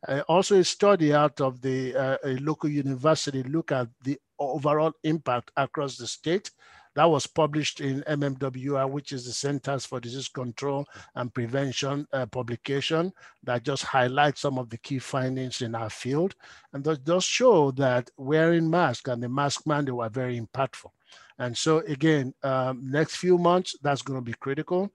Uh, 0.07 0.21
also, 0.29 0.59
a 0.59 0.63
study 0.63 1.13
out 1.13 1.41
of 1.41 1.61
the 1.61 1.95
uh, 1.95 2.17
local 2.23 2.69
university 2.69 3.43
look 3.43 3.71
at 3.71 3.87
the 4.03 4.17
overall 4.37 4.93
impact 5.03 5.51
across 5.57 5.97
the 5.97 6.07
state. 6.07 6.51
That 6.95 7.05
was 7.05 7.27
published 7.27 7.81
in 7.81 8.01
MMWR, 8.01 8.89
which 8.89 9.11
is 9.11 9.25
the 9.25 9.31
Centers 9.31 9.85
for 9.85 9.99
Disease 9.99 10.27
Control 10.27 10.85
and 11.15 11.33
Prevention 11.33 12.07
uh, 12.11 12.25
publication 12.25 13.13
that 13.43 13.63
just 13.63 13.83
highlights 13.83 14.41
some 14.41 14.57
of 14.57 14.69
the 14.69 14.77
key 14.77 14.99
findings 14.99 15.61
in 15.61 15.75
our 15.75 15.89
field. 15.89 16.35
And 16.73 16.83
those 16.83 16.99
does 16.99 17.23
show 17.23 17.71
that 17.71 18.09
wearing 18.17 18.69
mask 18.69 19.07
and 19.07 19.21
the 19.21 19.29
mask 19.29 19.67
mandate 19.67 19.95
were 19.95 20.09
very 20.09 20.39
impactful. 20.39 20.89
And 21.37 21.57
so 21.57 21.79
again, 21.79 22.33
um, 22.43 22.81
next 22.91 23.15
few 23.15 23.37
months, 23.37 23.75
that's 23.81 24.01
going 24.01 24.19
to 24.19 24.25
be 24.25 24.33
critical 24.33 24.91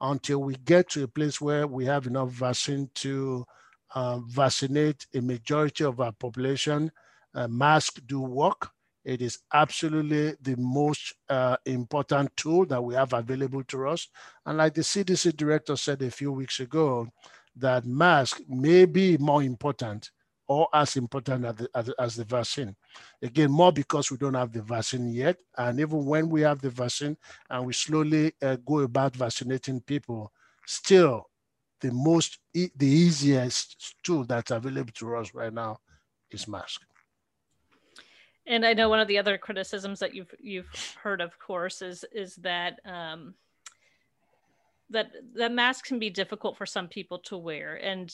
until 0.00 0.42
we 0.42 0.54
get 0.54 0.88
to 0.90 1.02
a 1.04 1.08
place 1.08 1.40
where 1.40 1.66
we 1.66 1.84
have 1.86 2.06
enough 2.06 2.30
vaccine 2.30 2.88
to 2.94 3.44
uh, 3.94 4.18
vaccinate 4.20 5.06
a 5.14 5.20
majority 5.20 5.84
of 5.84 6.00
our 6.00 6.12
population. 6.12 6.92
Uh, 7.34 7.48
masks 7.48 8.00
do 8.06 8.20
work. 8.20 8.70
It 9.08 9.22
is 9.22 9.38
absolutely 9.54 10.36
the 10.42 10.54
most 10.58 11.14
uh, 11.30 11.56
important 11.64 12.36
tool 12.36 12.66
that 12.66 12.84
we 12.84 12.94
have 12.94 13.14
available 13.14 13.64
to 13.64 13.88
us. 13.88 14.06
And 14.44 14.58
like 14.58 14.74
the 14.74 14.82
CDC 14.82 15.34
director 15.34 15.76
said 15.76 16.02
a 16.02 16.10
few 16.10 16.30
weeks 16.30 16.60
ago, 16.60 17.08
that 17.56 17.86
mask 17.86 18.42
may 18.46 18.84
be 18.84 19.16
more 19.16 19.42
important 19.42 20.10
or 20.46 20.68
as 20.74 20.96
important 20.96 21.46
as 21.46 21.56
the, 21.56 21.70
as, 21.74 21.88
as, 21.98 22.16
the 22.16 22.24
vaccine. 22.24 22.76
Again, 23.22 23.50
more 23.50 23.72
because 23.72 24.10
we 24.10 24.18
don't 24.18 24.34
have 24.34 24.52
the 24.52 24.60
vaccine 24.60 25.08
yet. 25.08 25.38
And 25.56 25.80
even 25.80 26.04
when 26.04 26.28
we 26.28 26.42
have 26.42 26.60
the 26.60 26.68
vaccine 26.68 27.16
and 27.48 27.64
we 27.64 27.72
slowly 27.72 28.34
uh, 28.42 28.56
go 28.56 28.80
about 28.80 29.16
vaccinating 29.16 29.80
people, 29.80 30.30
still 30.66 31.30
the 31.80 31.90
most, 31.92 32.40
the 32.52 32.70
easiest 32.82 33.96
tool 34.02 34.24
that's 34.24 34.50
available 34.50 34.92
to 34.96 35.16
us 35.16 35.32
right 35.32 35.54
now 35.54 35.78
is 36.30 36.46
mask. 36.46 36.82
And 38.48 38.64
I 38.64 38.72
know 38.72 38.88
one 38.88 39.00
of 39.00 39.08
the 39.08 39.18
other 39.18 39.38
criticisms 39.38 40.00
that 40.00 40.14
you've 40.14 40.34
you've 40.40 40.96
heard, 41.02 41.20
of 41.20 41.38
course, 41.38 41.82
is 41.82 42.04
is 42.12 42.36
that 42.36 42.80
um, 42.84 43.34
that 44.90 45.10
that 45.34 45.52
masks 45.52 45.86
can 45.86 45.98
be 45.98 46.10
difficult 46.10 46.56
for 46.56 46.66
some 46.66 46.88
people 46.88 47.18
to 47.20 47.36
wear, 47.36 47.76
and 47.76 48.10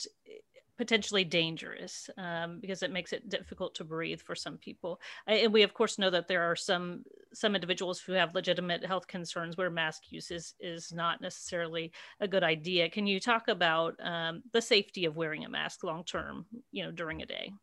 potentially 0.77 1.23
dangerous 1.23 2.09
um, 2.17 2.59
because 2.59 2.83
it 2.83 2.91
makes 2.91 3.13
it 3.13 3.29
difficult 3.29 3.73
to 3.75 3.83
breathe 3.83 4.21
for 4.21 4.35
some 4.35 4.57
people. 4.57 4.99
And 5.25 5.53
we 5.53 5.63
of 5.63 5.73
course 5.73 5.97
know 5.97 6.09
that 6.09 6.27
there 6.27 6.43
are 6.43 6.55
some 6.55 7.03
some 7.33 7.55
individuals 7.55 7.99
who 7.99 8.13
have 8.13 8.35
legitimate 8.35 8.85
health 8.85 9.07
concerns 9.07 9.57
where 9.57 9.69
mask 9.69 10.11
use 10.11 10.31
is 10.31 10.53
is 10.59 10.91
not 10.91 11.21
necessarily 11.21 11.91
a 12.19 12.27
good 12.27 12.43
idea. 12.43 12.89
Can 12.89 13.07
you 13.07 13.19
talk 13.19 13.47
about 13.47 13.95
um, 14.03 14.43
the 14.51 14.61
safety 14.61 15.05
of 15.05 15.15
wearing 15.15 15.45
a 15.45 15.49
mask 15.49 15.83
long 15.83 16.03
term, 16.03 16.45
you 16.71 16.83
know, 16.83 16.91
during 16.91 17.21
a 17.21 17.25
day? 17.25 17.53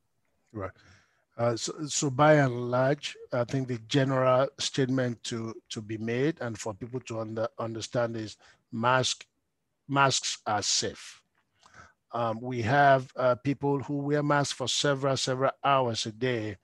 Right. 0.52 0.70
Uh, 1.38 1.56
so, 1.56 1.72
so 1.86 2.10
by 2.10 2.34
and 2.34 2.70
large, 2.70 3.16
I 3.32 3.44
think 3.44 3.68
the 3.68 3.78
general 3.88 4.48
statement 4.58 5.22
to 5.24 5.54
to 5.70 5.80
be 5.80 5.96
made 5.96 6.38
and 6.40 6.58
for 6.58 6.74
people 6.74 7.00
to 7.00 7.20
under, 7.20 7.48
understand 7.58 8.16
is 8.16 8.36
mask 8.70 9.24
masks 9.88 10.38
are 10.46 10.62
safe 10.62 11.22
um, 12.12 12.40
we 12.40 12.62
have 12.62 13.10
uh, 13.16 13.34
people 13.36 13.80
who 13.80 13.98
wear 13.98 14.22
masks 14.22 14.52
for 14.52 14.68
several, 14.68 15.16
several 15.16 15.52
hours 15.64 16.06
a 16.06 16.12
day, 16.12 16.56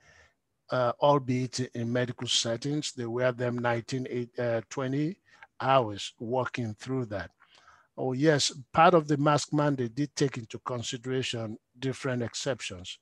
uh, 0.70 0.92
albeit 1.00 1.60
in 1.74 1.92
medical 1.92 2.28
settings. 2.28 2.92
They 2.92 3.06
wear 3.06 3.32
them 3.32 3.58
19, 3.58 4.28
uh, 4.38 4.60
20 4.68 5.16
hours 5.60 6.12
working 6.18 6.74
through 6.74 7.06
that. 7.06 7.30
Oh, 7.96 8.12
yes, 8.12 8.52
part 8.72 8.94
of 8.94 9.08
the 9.08 9.16
mask 9.16 9.52
mandate 9.52 9.94
did 9.94 10.14
take 10.14 10.36
into 10.36 10.58
consideration 10.60 11.58
different 11.78 12.22
exceptions. 12.22 12.98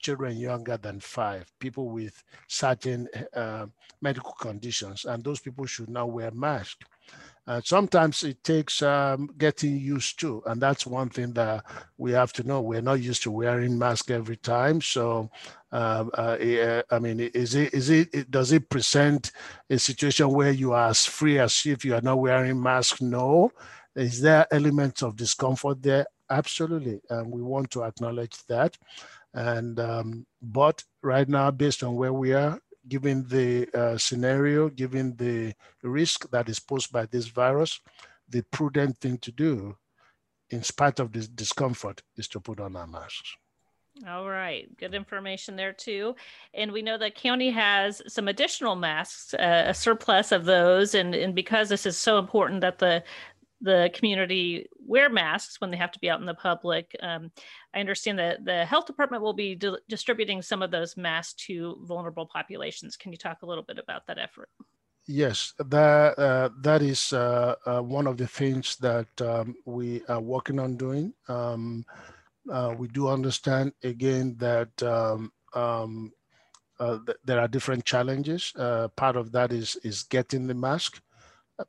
Children 0.00 0.36
younger 0.36 0.76
than 0.76 1.00
five, 1.00 1.52
people 1.58 1.90
with 1.90 2.22
certain 2.48 3.08
uh, 3.34 3.66
medical 4.00 4.32
conditions, 4.32 5.04
and 5.04 5.22
those 5.22 5.40
people 5.40 5.66
should 5.66 5.88
now 5.88 6.06
wear 6.06 6.30
masks. 6.30 6.84
Sometimes 7.64 8.22
it 8.22 8.44
takes 8.44 8.80
um, 8.80 9.28
getting 9.36 9.76
used 9.76 10.20
to, 10.20 10.40
and 10.46 10.62
that's 10.62 10.86
one 10.86 11.08
thing 11.08 11.32
that 11.32 11.64
we 11.98 12.12
have 12.12 12.32
to 12.34 12.44
know. 12.44 12.60
We're 12.60 12.80
not 12.80 13.00
used 13.00 13.24
to 13.24 13.30
wearing 13.32 13.76
masks 13.76 14.10
every 14.10 14.36
time. 14.36 14.80
So, 14.80 15.30
um, 15.72 16.10
uh, 16.16 16.36
uh, 16.38 16.82
I 16.92 16.98
mean, 17.00 17.18
is 17.18 17.56
it 17.56 17.74
is 17.74 17.90
it 17.90 18.30
does 18.30 18.52
it 18.52 18.68
present 18.68 19.32
a 19.68 19.78
situation 19.78 20.30
where 20.30 20.52
you 20.52 20.72
are 20.74 20.90
as 20.90 21.06
free 21.06 21.40
as 21.40 21.62
if 21.66 21.84
you 21.84 21.94
are 21.96 22.00
not 22.02 22.20
wearing 22.20 22.62
mask? 22.62 23.00
No. 23.00 23.50
Is 23.96 24.20
there 24.20 24.46
elements 24.52 25.02
of 25.02 25.16
discomfort 25.16 25.82
there? 25.82 26.06
Absolutely, 26.30 27.00
and 27.10 27.30
we 27.30 27.42
want 27.42 27.70
to 27.72 27.82
acknowledge 27.82 28.36
that. 28.46 28.78
And 29.34 29.78
um, 29.80 30.26
but 30.40 30.82
right 31.02 31.28
now, 31.28 31.50
based 31.50 31.82
on 31.82 31.96
where 31.96 32.12
we 32.12 32.32
are, 32.32 32.58
given 32.88 33.26
the 33.28 33.68
uh, 33.74 33.98
scenario, 33.98 34.68
given 34.68 35.16
the 35.16 35.52
risk 35.82 36.30
that 36.30 36.48
is 36.48 36.60
posed 36.60 36.92
by 36.92 37.06
this 37.06 37.26
virus, 37.26 37.80
the 38.28 38.42
prudent 38.52 38.98
thing 38.98 39.18
to 39.18 39.32
do, 39.32 39.76
in 40.50 40.62
spite 40.62 41.00
of 41.00 41.12
this 41.12 41.28
discomfort, 41.28 42.02
is 42.16 42.28
to 42.28 42.40
put 42.40 42.60
on 42.60 42.76
our 42.76 42.86
masks. 42.86 43.36
All 44.08 44.28
right, 44.28 44.74
good 44.78 44.94
information 44.94 45.56
there 45.56 45.72
too. 45.72 46.14
And 46.54 46.72
we 46.72 46.80
know 46.80 46.96
that 46.96 47.16
county 47.16 47.50
has 47.50 48.00
some 48.06 48.28
additional 48.28 48.76
masks, 48.76 49.34
uh, 49.34 49.64
a 49.66 49.74
surplus 49.74 50.32
of 50.32 50.44
those, 50.44 50.94
and 50.94 51.14
and 51.14 51.34
because 51.34 51.68
this 51.68 51.86
is 51.86 51.96
so 51.98 52.18
important 52.18 52.60
that 52.62 52.78
the 52.78 53.02
the 53.60 53.90
community 53.94 54.66
wear 54.78 55.10
masks 55.10 55.60
when 55.60 55.70
they 55.70 55.76
have 55.76 55.92
to 55.92 55.98
be 55.98 56.10
out 56.10 56.20
in 56.20 56.26
the 56.26 56.34
public. 56.34 56.96
Um, 57.02 57.30
I 57.74 57.80
understand 57.80 58.18
that 58.18 58.44
the 58.44 58.64
health 58.64 58.86
department 58.86 59.22
will 59.22 59.34
be 59.34 59.54
di- 59.54 59.76
distributing 59.88 60.42
some 60.42 60.62
of 60.62 60.70
those 60.70 60.96
masks 60.96 61.44
to 61.46 61.78
vulnerable 61.84 62.26
populations. 62.26 62.96
Can 62.96 63.12
you 63.12 63.18
talk 63.18 63.42
a 63.42 63.46
little 63.46 63.64
bit 63.64 63.78
about 63.78 64.06
that 64.06 64.18
effort? 64.18 64.48
Yes, 65.06 65.54
that 65.58 66.18
uh, 66.18 66.50
that 66.60 66.82
is 66.82 67.12
uh, 67.12 67.56
uh, 67.66 67.80
one 67.80 68.06
of 68.06 68.16
the 68.16 68.26
things 68.26 68.76
that 68.76 69.08
um, 69.20 69.56
we 69.64 70.02
are 70.08 70.20
working 70.20 70.58
on 70.58 70.76
doing. 70.76 71.12
Um, 71.28 71.84
uh, 72.50 72.74
we 72.78 72.88
do 72.88 73.08
understand 73.08 73.72
again 73.82 74.36
that 74.38 74.82
um, 74.82 75.32
um 75.54 76.12
uh, 76.78 76.98
th- 77.04 77.18
there 77.24 77.40
are 77.40 77.48
different 77.48 77.84
challenges. 77.84 78.52
Uh, 78.56 78.88
part 78.88 79.16
of 79.16 79.32
that 79.32 79.52
is 79.52 79.76
is 79.82 80.04
getting 80.04 80.46
the 80.46 80.54
mask 80.54 81.02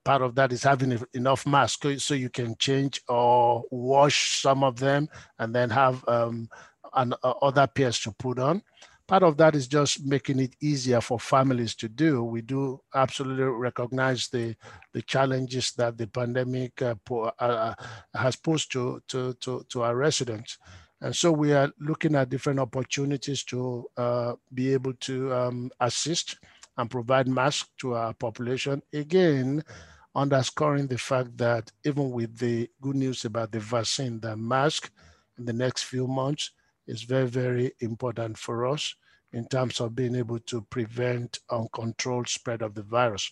part 0.04 0.22
of 0.22 0.36
that 0.36 0.52
is 0.52 0.64
having 0.64 1.00
enough 1.14 1.46
masks 1.46 2.04
so 2.04 2.14
you 2.14 2.30
can 2.30 2.56
change 2.58 3.02
or 3.08 3.64
wash 3.72 4.42
some 4.42 4.64
of 4.64 4.80
them 4.80 5.08
and 5.40 5.54
then 5.54 5.70
have 5.70 6.08
um, 6.08 6.50
an, 6.94 7.14
uh, 7.24 7.34
other 7.42 7.68
pairs 7.68 8.00
to 8.00 8.12
put 8.12 8.40
on. 8.40 8.62
Part 9.08 9.24
of 9.24 9.36
that 9.38 9.56
is 9.56 9.68
just 9.68 10.06
making 10.06 10.40
it 10.40 10.56
easier 10.62 11.02
for 11.02 11.20
families 11.20 11.76
to 11.76 11.90
do. 11.90 12.24
We 12.24 12.42
do 12.42 12.80
absolutely 12.96 13.44
recognize 13.44 14.30
the 14.30 14.56
the 14.94 15.02
challenges 15.02 15.74
that 15.74 15.98
the 15.98 16.08
pandemic 16.08 16.82
uh, 16.82 16.96
po- 17.04 17.34
uh, 17.40 17.74
uh 17.76 17.76
has 18.18 18.38
posed 18.38 18.72
to, 18.72 19.02
to, 19.10 19.34
to, 19.42 19.66
to 19.68 19.84
our 19.84 19.98
residents. 19.98 20.58
And 21.02 21.16
so 21.16 21.32
we 21.32 21.52
are 21.52 21.72
looking 21.80 22.16
at 22.16 22.30
different 22.30 22.60
opportunities 22.60 23.44
to 23.46 23.86
uh, 23.98 24.36
be 24.54 24.72
able 24.72 24.94
to 24.94 25.34
um, 25.34 25.72
assist 25.80 26.38
and 26.82 26.90
provide 26.90 27.28
masks 27.28 27.70
to 27.78 27.94
our 27.94 28.14
population. 28.14 28.82
Again, 28.92 29.64
underscoring 30.16 30.88
the 30.88 30.98
fact 30.98 31.38
that 31.38 31.72
even 31.86 32.10
with 32.12 32.38
the 32.38 32.70
good 32.82 32.96
news 32.96 33.24
about 33.24 33.52
the 33.52 33.60
vaccine, 33.60 34.20
the 34.20 34.36
mask 34.36 34.92
in 35.38 35.46
the 35.46 35.54
next 35.54 35.84
few 35.84 36.08
months 36.08 36.52
is 36.88 37.04
very, 37.04 37.28
very 37.28 37.72
important 37.82 38.36
for 38.38 38.66
us 38.66 38.96
in 39.32 39.48
terms 39.48 39.80
of 39.80 39.96
being 39.96 40.16
able 40.16 40.40
to 40.40 40.62
prevent 40.64 41.40
uncontrolled 41.52 42.28
spread 42.28 42.64
of 42.64 42.74
the 42.74 42.82
virus. 42.82 43.32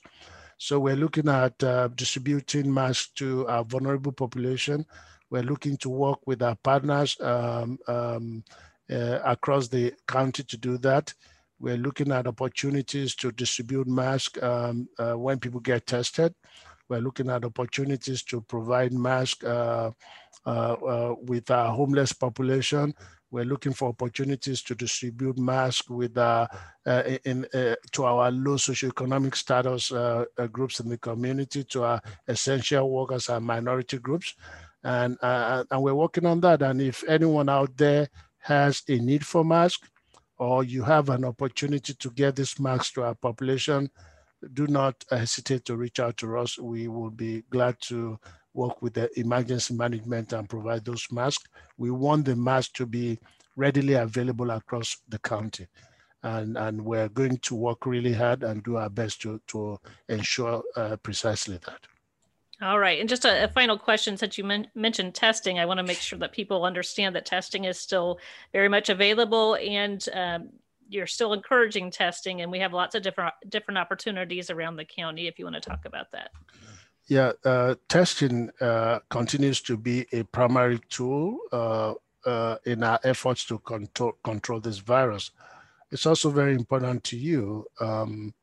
So 0.59 0.79
we're 0.79 0.95
looking 0.95 1.27
at 1.27 1.61
uh, 1.63 1.87
distributing 1.89 2.71
masks 2.71 3.09
to 3.15 3.47
our 3.47 3.63
vulnerable 3.63 4.11
population. 4.11 4.85
We're 5.31 5.43
looking 5.43 5.75
to 5.77 5.89
work 5.89 6.19
with 6.27 6.43
our 6.43 6.55
partners 6.55 7.19
um, 7.19 7.79
um, 7.87 8.43
uh, 8.91 9.19
across 9.25 9.67
the 9.69 9.93
county 10.07 10.43
to 10.43 10.57
do 10.57 10.77
that. 10.79 11.13
We're 11.59 11.77
looking 11.77 12.11
at 12.11 12.27
opportunities 12.27 13.15
to 13.15 13.31
distribute 13.31 13.87
masks 13.87 14.41
um, 14.41 14.87
uh, 14.97 15.13
when 15.13 15.39
people 15.39 15.59
get 15.59 15.85
tested. 15.85 16.33
We're 16.87 17.01
looking 17.01 17.29
at 17.29 17.45
opportunities 17.45 18.23
to 18.23 18.41
provide 18.41 18.93
masks 18.93 19.43
uh, 19.43 19.91
uh, 20.45 20.49
uh, 20.49 21.15
with 21.21 21.51
our 21.51 21.71
homeless 21.71 22.13
population. 22.13 22.93
We're 23.29 23.45
looking 23.45 23.73
for 23.73 23.89
opportunities 23.89 24.63
to 24.63 24.73
distribute 24.73 25.37
masks 25.37 25.87
with 25.89 26.17
uh, 26.17 26.47
uh, 26.87 27.03
in, 27.25 27.45
to 27.91 28.05
our 28.05 28.31
low 28.31 28.55
socioeconomic 28.55 29.35
status 29.35 29.91
groups 30.51 30.79
in 30.79 30.89
the 30.89 30.97
community, 30.97 31.63
to 31.65 31.83
our 31.83 32.01
essential 32.27 32.89
workers 32.89 33.29
and 33.29 33.45
minority 33.45 33.99
groups. 33.99 34.33
And, 34.83 35.17
and 35.21 35.83
we're 35.83 35.93
working 35.93 36.25
on 36.25 36.39
that. 36.39 36.63
And 36.63 36.81
if 36.81 37.03
anyone 37.07 37.49
out 37.49 37.77
there 37.77 38.09
has 38.39 38.81
a 38.89 38.97
need 38.97 39.23
for 39.23 39.45
masks, 39.45 39.87
or 40.39 40.63
you 40.63 40.83
have 40.83 41.09
an 41.09 41.25
opportunity 41.25 41.93
to 41.93 42.09
get 42.11 42.35
this 42.35 42.59
mask 42.59 42.93
to 42.93 43.03
our 43.03 43.15
population, 43.15 43.89
do 44.53 44.65
not 44.67 45.03
hesitate 45.11 45.65
to 45.65 45.75
reach 45.75 45.99
out 45.99 46.15
to 46.17 46.37
us. 46.37 46.57
We 46.57 46.87
will 46.87 47.11
be 47.11 47.43
glad 47.49 47.79
to 47.81 48.17
work 48.53 48.81
with 48.81 48.93
the 48.93 49.09
emergency 49.19 49.73
management 49.73 50.31
and 50.31 50.49
provide 50.49 50.85
those 50.85 51.05
masks. 51.11 51.43
We 51.77 51.91
want 51.91 52.25
the 52.25 52.37
mask 52.37 52.73
to 52.75 52.85
be 52.85 53.19
readily 53.57 53.95
available 53.95 54.51
across 54.51 54.97
the 55.09 55.19
county. 55.19 55.67
And, 56.23 56.57
and 56.57 56.83
we're 56.83 57.09
going 57.09 57.37
to 57.37 57.55
work 57.55 57.85
really 57.85 58.13
hard 58.13 58.43
and 58.43 58.63
do 58.63 58.77
our 58.77 58.89
best 58.89 59.21
to, 59.21 59.41
to 59.47 59.77
ensure 60.07 60.63
uh, 60.75 60.95
precisely 60.97 61.59
that. 61.65 61.79
All 62.61 62.77
right. 62.77 62.99
And 62.99 63.07
just 63.07 63.23
a, 63.23 63.45
a 63.45 63.47
final 63.47 63.77
question 63.77 64.17
since 64.17 64.37
you 64.37 64.43
men- 64.43 64.67
mentioned 64.75 65.15
testing, 65.15 65.59
I 65.59 65.65
want 65.65 65.77
to 65.77 65.83
make 65.83 65.99
sure 65.99 66.19
that 66.19 66.33
people 66.33 66.65
understand 66.65 67.15
that 67.15 67.25
testing 67.25 67.63
is 67.63 67.79
still 67.79 68.19
very 68.51 68.67
much 68.67 68.89
available 68.89 69.55
and 69.55 70.05
um, 70.13 70.49
you're 70.89 71.07
still 71.07 71.31
encouraging 71.31 71.89
testing. 71.89 72.41
And 72.41 72.51
we 72.51 72.59
have 72.59 72.73
lots 72.73 72.95
of 72.95 73.03
different 73.03 73.33
different 73.47 73.77
opportunities 73.77 74.49
around 74.49 74.75
the 74.75 74.83
county 74.83 75.27
if 75.27 75.39
you 75.39 75.45
want 75.45 75.55
to 75.55 75.61
talk 75.61 75.85
about 75.85 76.11
that. 76.11 76.31
Yeah, 77.07 77.31
uh, 77.45 77.75
testing 77.87 78.51
uh, 78.59 78.99
continues 79.09 79.61
to 79.61 79.77
be 79.77 80.05
a 80.11 80.23
primary 80.23 80.79
tool 80.89 81.39
uh, 81.51 81.93
uh 82.25 82.57
in 82.65 82.83
our 82.83 82.99
efforts 83.05 83.45
to 83.45 83.59
control, 83.59 84.13
control 84.23 84.59
this 84.59 84.79
virus. 84.79 85.31
It's 85.91 86.05
also 86.05 86.29
very 86.29 86.53
important 86.53 87.05
to 87.05 87.17
you 87.17 87.65
um, 87.79 88.33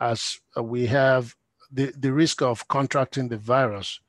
as 0.00 0.38
we 0.56 0.86
have 0.86 1.34
the, 1.70 1.92
the 1.98 2.12
risk 2.12 2.42
of 2.42 2.66
contracting 2.68 3.28
the 3.28 3.36
virus 3.36 4.00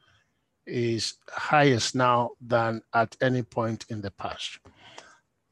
is 0.65 1.15
highest 1.29 1.95
now 1.95 2.31
than 2.41 2.81
at 2.93 3.15
any 3.21 3.41
point 3.41 3.85
in 3.89 4.01
the 4.01 4.11
past. 4.11 4.59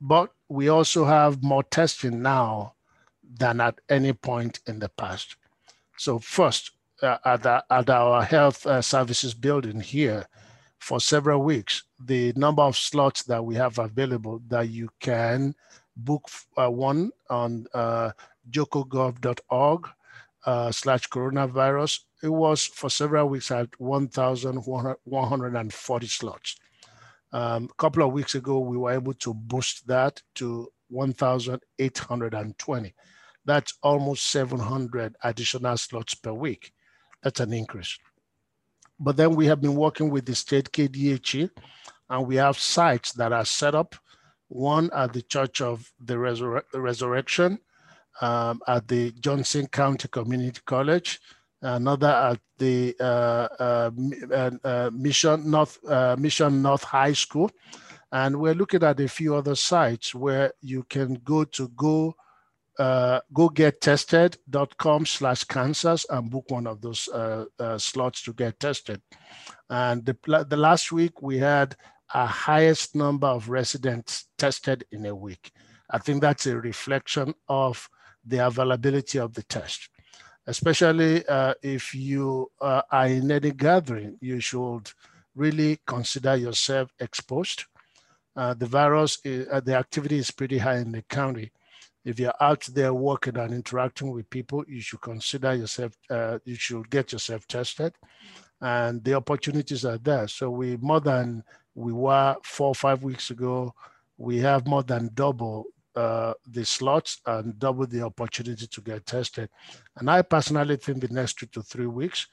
But 0.02 0.32
we 0.50 0.68
also 0.68 1.06
have 1.06 1.42
more 1.42 1.64
testing 1.64 2.22
now 2.22 2.74
than 3.40 3.62
at 3.62 3.80
any 3.90 4.14
point 4.14 4.60
in 4.68 4.80
the 4.80 4.90
past. 4.90 5.38
So 5.98 6.20
first, 6.20 6.72
uh, 7.02 7.18
at, 7.26 7.44
the, 7.44 7.64
at, 7.70 7.90
our 7.90 8.24
health 8.24 8.66
uh, 8.66 8.82
services 8.82 9.34
building 9.34 9.80
here, 9.80 10.28
for 10.80 11.00
several 11.00 11.42
weeks, 11.42 11.84
the 12.00 12.32
number 12.36 12.62
of 12.62 12.78
slots 12.78 13.24
that 13.24 13.44
we 13.44 13.56
have 13.56 13.80
available 13.80 14.42
that 14.50 14.70
you 14.70 14.90
can 15.00 15.56
book 15.98 16.30
uh, 16.58 16.70
one 16.70 17.12
on 17.30 17.66
uh, 17.74 18.12
jocogov.org 18.52 19.88
uh, 20.46 20.72
slash 20.72 21.10
coronavirus, 21.10 22.00
it 22.24 22.30
was 22.30 22.66
for 22.66 22.90
several 22.90 23.28
weeks 23.30 23.52
at 23.52 23.70
1,140 23.80 26.08
slots. 26.08 26.56
Um, 27.32 27.66
a 27.66 27.74
couple 27.78 28.04
of 28.06 28.12
weeks 28.14 28.36
ago, 28.36 28.60
we 28.60 28.78
were 28.78 28.92
able 28.92 29.14
to 29.16 29.34
boost 29.34 29.88
that 29.88 30.22
to 30.36 30.70
1,820. 30.90 32.94
That's 33.44 33.74
almost 33.84 34.32
700 34.32 35.16
additional 35.24 35.78
slots 35.78 36.14
per 36.16 36.34
week. 36.34 36.72
That's 37.22 37.40
an 37.40 37.54
increase. 37.54 37.98
But 39.00 39.16
then 39.18 39.36
we 39.36 39.46
have 39.48 39.62
been 39.62 39.76
working 39.76 40.10
with 40.10 40.26
the 40.26 40.36
state 40.36 40.72
KDHE, 40.72 41.50
and 42.10 42.28
we 42.28 42.38
have 42.38 42.58
sites 42.58 43.12
that 43.14 43.32
are 43.34 43.46
set 43.46 43.76
up 43.76 43.96
one 44.48 44.90
at 44.96 45.14
the 45.14 45.22
Church 45.22 45.62
of 45.62 45.92
the 46.00 46.16
Resur- 46.16 46.64
Resurrection, 46.74 47.60
um, 48.22 48.62
at 48.68 48.88
the 48.88 49.12
Johnson 49.12 49.68
County 49.68 50.08
Community 50.08 50.62
College, 50.66 51.20
another 51.62 52.08
at 52.08 52.40
the 52.58 52.96
uh, 53.00 53.48
uh, 53.60 53.92
uh, 54.32 54.52
uh 54.64 54.90
Mission 54.94 55.50
North 55.50 55.80
Mission 56.18 56.62
North 56.62 56.84
High 56.84 57.14
School, 57.14 57.52
and 58.12 58.40
we're 58.40 58.54
looking 58.54 58.84
at 58.84 59.00
a 59.00 59.08
few 59.08 59.36
other 59.36 59.56
sites 59.56 60.16
where 60.16 60.54
you 60.62 60.84
can 60.84 61.16
go 61.24 61.44
to 61.44 61.70
go 61.70 62.16
uh, 62.78 63.22
go 63.34 63.50
get 63.50 63.80
tested.com 63.82 65.06
slash 65.06 65.44
Kansas 65.46 66.06
and 66.10 66.30
book 66.30 66.46
one 66.50 66.68
of 66.68 66.82
those 66.82 67.08
uh, 67.08 67.46
uh, 67.60 67.78
slots 67.78 68.22
to 68.24 68.34
get 68.34 68.60
tested. 68.60 69.02
And 69.70 70.06
the, 70.06 70.46
the 70.50 70.58
last 70.58 70.92
week 70.92 71.22
we 71.22 71.38
had 71.38 71.76
our 72.14 72.28
highest 72.28 72.96
number 72.96 73.28
of 73.28 73.50
residents 73.50 74.26
tested 74.38 74.86
in 74.92 75.06
a 75.06 75.16
week. 75.16 75.52
I 75.90 76.00
think 76.00 76.22
that's 76.22 76.48
a 76.48 76.58
reflection 76.58 77.34
of 77.48 77.90
the 78.26 78.46
availability 78.46 79.20
of 79.20 79.34
the 79.34 79.44
test. 79.44 79.90
Especially 80.48 81.26
uh, 81.28 81.54
if 81.64 81.96
you 81.96 82.52
uh, 82.62 82.82
are 82.92 83.08
in 83.08 83.32
any 83.32 83.52
gathering, 83.52 84.18
you 84.22 84.40
should 84.40 84.92
really 85.36 85.80
consider 85.86 86.36
yourself 86.36 86.92
exposed. 87.00 87.66
Uh, 88.36 88.54
the 88.54 88.66
virus, 88.66 89.20
is, 89.24 89.48
uh, 89.52 89.60
the 89.60 89.76
activity 89.76 90.18
is 90.18 90.32
pretty 90.32 90.58
high 90.58 90.78
in 90.78 90.92
the 90.92 91.02
county. 91.04 91.52
If 92.04 92.20
you're 92.20 92.34
out 92.40 92.62
there 92.74 92.94
working 92.94 93.38
and 93.38 93.54
interacting 93.54 94.12
with 94.12 94.30
people, 94.30 94.64
you 94.68 94.82
should 94.82 95.02
consider 95.02 95.56
yourself, 95.56 95.94
uh, 96.10 96.38
you 96.46 96.56
should 96.56 96.90
get 96.90 97.12
yourself 97.12 97.48
tested. 97.48 97.94
And 98.62 99.04
the 99.04 99.16
opportunities 99.16 99.84
are 99.86 99.98
there. 99.98 100.28
So 100.28 100.50
we 100.50 100.78
more 100.78 101.02
than 101.02 101.44
we 101.74 101.92
were 101.92 102.36
four 102.44 102.70
or 102.70 102.76
five 102.76 103.04
weeks 103.04 103.32
ago, 103.32 103.74
we 104.18 104.38
have 104.40 104.68
more 104.68 104.84
than 104.84 105.10
double 105.14 105.66
uh, 105.96 106.34
the 106.48 106.66
slots 106.66 107.22
and 107.26 107.58
double 107.58 107.88
the 107.88 108.02
opportunity 108.02 108.68
to 108.68 108.82
get 108.82 109.06
tested. 109.06 109.50
And 109.98 110.10
I 110.10 110.22
personally 110.22 110.78
think 110.78 111.02
the 111.02 111.14
next 111.14 111.40
two 111.40 111.48
to 111.48 111.62
three 111.62 111.88
weeks, 111.88 112.28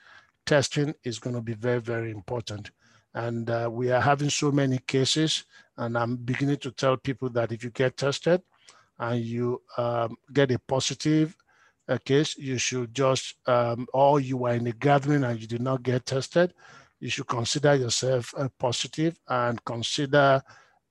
testing 0.44 0.94
is 1.05 1.18
going 1.18 1.37
to 1.37 1.42
be 1.42 1.55
very, 1.55 1.81
very 1.81 2.11
important. 2.11 2.70
And 3.14 3.48
uh, 3.51 3.68
we 3.70 3.90
are 3.90 4.01
having 4.01 4.31
so 4.31 4.51
many 4.51 4.79
cases, 4.79 5.44
and 5.77 5.96
I'm 5.96 6.16
beginning 6.16 6.57
to 6.59 6.70
tell 6.70 6.96
people 6.96 7.29
that 7.31 7.53
if 7.53 7.62
you 7.62 7.70
get 7.70 7.96
tested 7.96 8.42
and 8.98 9.20
you 9.20 9.62
um, 9.77 10.16
get 10.33 10.51
a 10.51 10.59
positive 10.59 11.37
uh, 11.88 11.98
case, 12.05 12.37
you 12.38 12.59
should 12.59 12.94
just, 12.94 13.37
um, 13.46 13.87
or 13.92 14.20
you 14.20 14.44
are 14.46 14.55
in 14.55 14.66
a 14.66 14.72
gathering 14.72 15.25
and 15.25 15.40
you 15.40 15.46
did 15.46 15.61
not 15.61 15.83
get 15.83 16.07
tested, 16.07 16.55
you 17.01 17.11
should 17.11 17.27
consider 17.27 17.75
yourself 17.75 18.33
uh, 18.37 18.48
positive 18.59 19.18
and 19.29 19.62
consider 19.64 20.40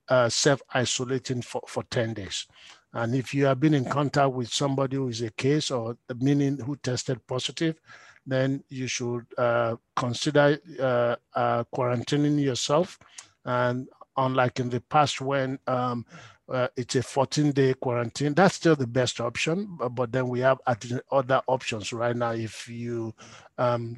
uh, 0.08 0.28
self-isolating 0.28 1.42
for, 1.42 1.62
for 1.66 1.82
10 1.84 2.14
days. 2.14 2.46
And 2.92 3.14
if 3.14 3.32
you 3.32 3.46
have 3.46 3.60
been 3.60 3.74
in 3.74 3.86
contact 3.86 4.32
with 4.32 4.52
somebody 4.52 4.96
who 4.96 5.08
is 5.08 5.22
a 5.22 5.30
case 5.30 5.70
or 5.70 5.96
meaning 6.18 6.58
who 6.58 6.76
tested 6.76 7.26
positive, 7.26 7.80
then 8.26 8.62
you 8.68 8.86
should 8.86 9.26
uh, 9.38 9.76
consider 9.96 10.58
uh, 10.78 11.16
uh, 11.34 11.64
quarantining 11.74 12.40
yourself. 12.40 12.98
And 13.44 13.88
unlike 14.16 14.60
in 14.60 14.68
the 14.68 14.80
past 14.80 15.20
when 15.20 15.58
um, 15.66 16.04
uh, 16.48 16.68
it's 16.76 16.96
a 16.96 17.02
14 17.02 17.52
day 17.52 17.74
quarantine. 17.74 18.34
That's 18.34 18.56
still 18.56 18.76
the 18.76 18.86
best 18.86 19.20
option, 19.20 19.76
but, 19.78 19.90
but, 19.90 20.12
then 20.12 20.28
we 20.28 20.40
have 20.40 20.58
other 20.66 21.42
options 21.46 21.92
right 21.92 22.14
now. 22.14 22.32
If 22.32 22.68
you 22.68 23.14
um, 23.58 23.96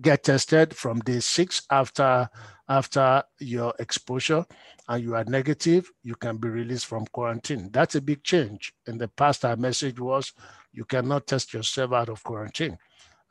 get 0.00 0.24
tested 0.24 0.74
from 0.74 1.00
day 1.00 1.20
six 1.20 1.62
after 1.70 2.28
after 2.68 3.22
your 3.40 3.74
exposure 3.80 4.46
and 4.88 5.02
you 5.02 5.16
are 5.16 5.24
negative, 5.24 5.90
you 6.04 6.14
can 6.14 6.36
be 6.36 6.48
released 6.48 6.86
from 6.86 7.04
quarantine. 7.06 7.68
That's 7.72 7.96
a 7.96 8.00
big 8.00 8.22
change. 8.22 8.72
In 8.86 8.98
the 8.98 9.08
past, 9.08 9.44
our 9.44 9.56
message 9.56 9.98
was 9.98 10.32
you 10.72 10.84
cannot 10.84 11.26
test 11.26 11.52
yourself 11.52 11.92
out 11.92 12.08
of 12.08 12.22
quarantine. 12.22 12.78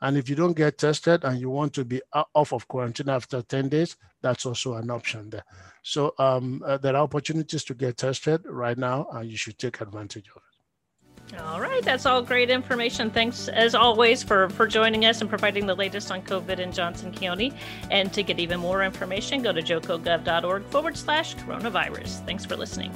And 0.02 0.16
if 0.16 0.28
you 0.28 0.36
don't 0.36 0.56
get 0.56 0.78
tested 0.78 1.24
and 1.24 1.38
you 1.38 1.50
want 1.50 1.74
to 1.74 1.84
be 1.84 2.00
off 2.34 2.52
of 2.52 2.66
quarantine 2.68 3.08
after 3.08 3.42
10 3.42 3.68
days, 3.68 3.96
that's 4.22 4.46
also 4.46 4.74
an 4.74 4.90
option 4.90 5.30
there. 5.30 5.44
So 5.82 6.14
um, 6.18 6.62
uh, 6.64 6.78
there 6.78 6.94
are 6.94 7.02
opportunities 7.02 7.64
to 7.64 7.74
get 7.74 7.98
tested 7.98 8.42
right 8.46 8.78
now, 8.78 9.06
and 9.12 9.30
you 9.30 9.36
should 9.36 9.58
take 9.58 9.80
advantage 9.80 10.28
of 10.34 10.36
it. 10.36 10.49
All 11.38 11.60
right, 11.60 11.82
that's 11.82 12.06
all 12.06 12.22
great 12.22 12.50
information. 12.50 13.10
Thanks 13.10 13.48
as 13.48 13.74
always 13.74 14.22
for 14.22 14.48
for 14.50 14.66
joining 14.66 15.04
us 15.04 15.20
and 15.20 15.30
providing 15.30 15.66
the 15.66 15.74
latest 15.74 16.10
on 16.10 16.22
COVID 16.22 16.58
in 16.58 16.72
Johnson 16.72 17.12
County. 17.12 17.52
And 17.90 18.12
to 18.12 18.22
get 18.22 18.40
even 18.40 18.58
more 18.58 18.82
information, 18.82 19.42
go 19.42 19.52
to 19.52 19.62
jocogov.org 19.62 20.64
forward 20.66 20.96
slash 20.96 21.36
coronavirus. 21.36 22.24
Thanks 22.26 22.44
for 22.44 22.56
listening. 22.56 22.92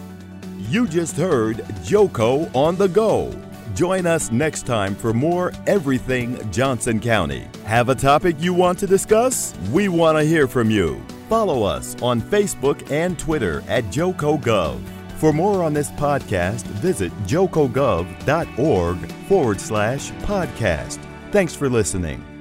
You 0.59 0.88
just 0.88 1.16
heard 1.16 1.59
Joco 1.85 2.53
on 2.55 2.77
the 2.77 2.88
go. 2.88 3.33
Join 3.75 4.07
us 4.07 4.31
next 4.31 4.66
time 4.66 4.94
for 4.94 5.12
more 5.12 5.53
Everything 5.66 6.38
Johnson 6.51 7.01
County. 7.01 7.49
Have 7.64 7.88
a 7.88 7.94
topic 7.94 8.37
you 8.38 8.55
want 8.55 8.79
to 8.79 8.87
discuss? 8.87 9.55
We 9.73 9.88
want 9.88 10.16
to 10.16 10.25
hear 10.25 10.47
from 10.47 10.70
you. 10.70 11.01
Follow 11.29 11.64
us 11.64 12.01
on 12.03 12.20
Facebook 12.20 12.90
and 12.90 13.18
Twitter 13.18 13.62
at 13.68 13.85
JocoGov. 13.85 14.93
For 15.24 15.32
more 15.32 15.62
on 15.62 15.72
this 15.72 15.90
podcast, 15.92 16.64
visit 16.84 17.10
jocogov.org 17.22 19.12
forward 19.26 19.58
slash 19.58 20.10
podcast. 20.10 20.98
Thanks 21.32 21.54
for 21.54 21.70
listening. 21.70 22.34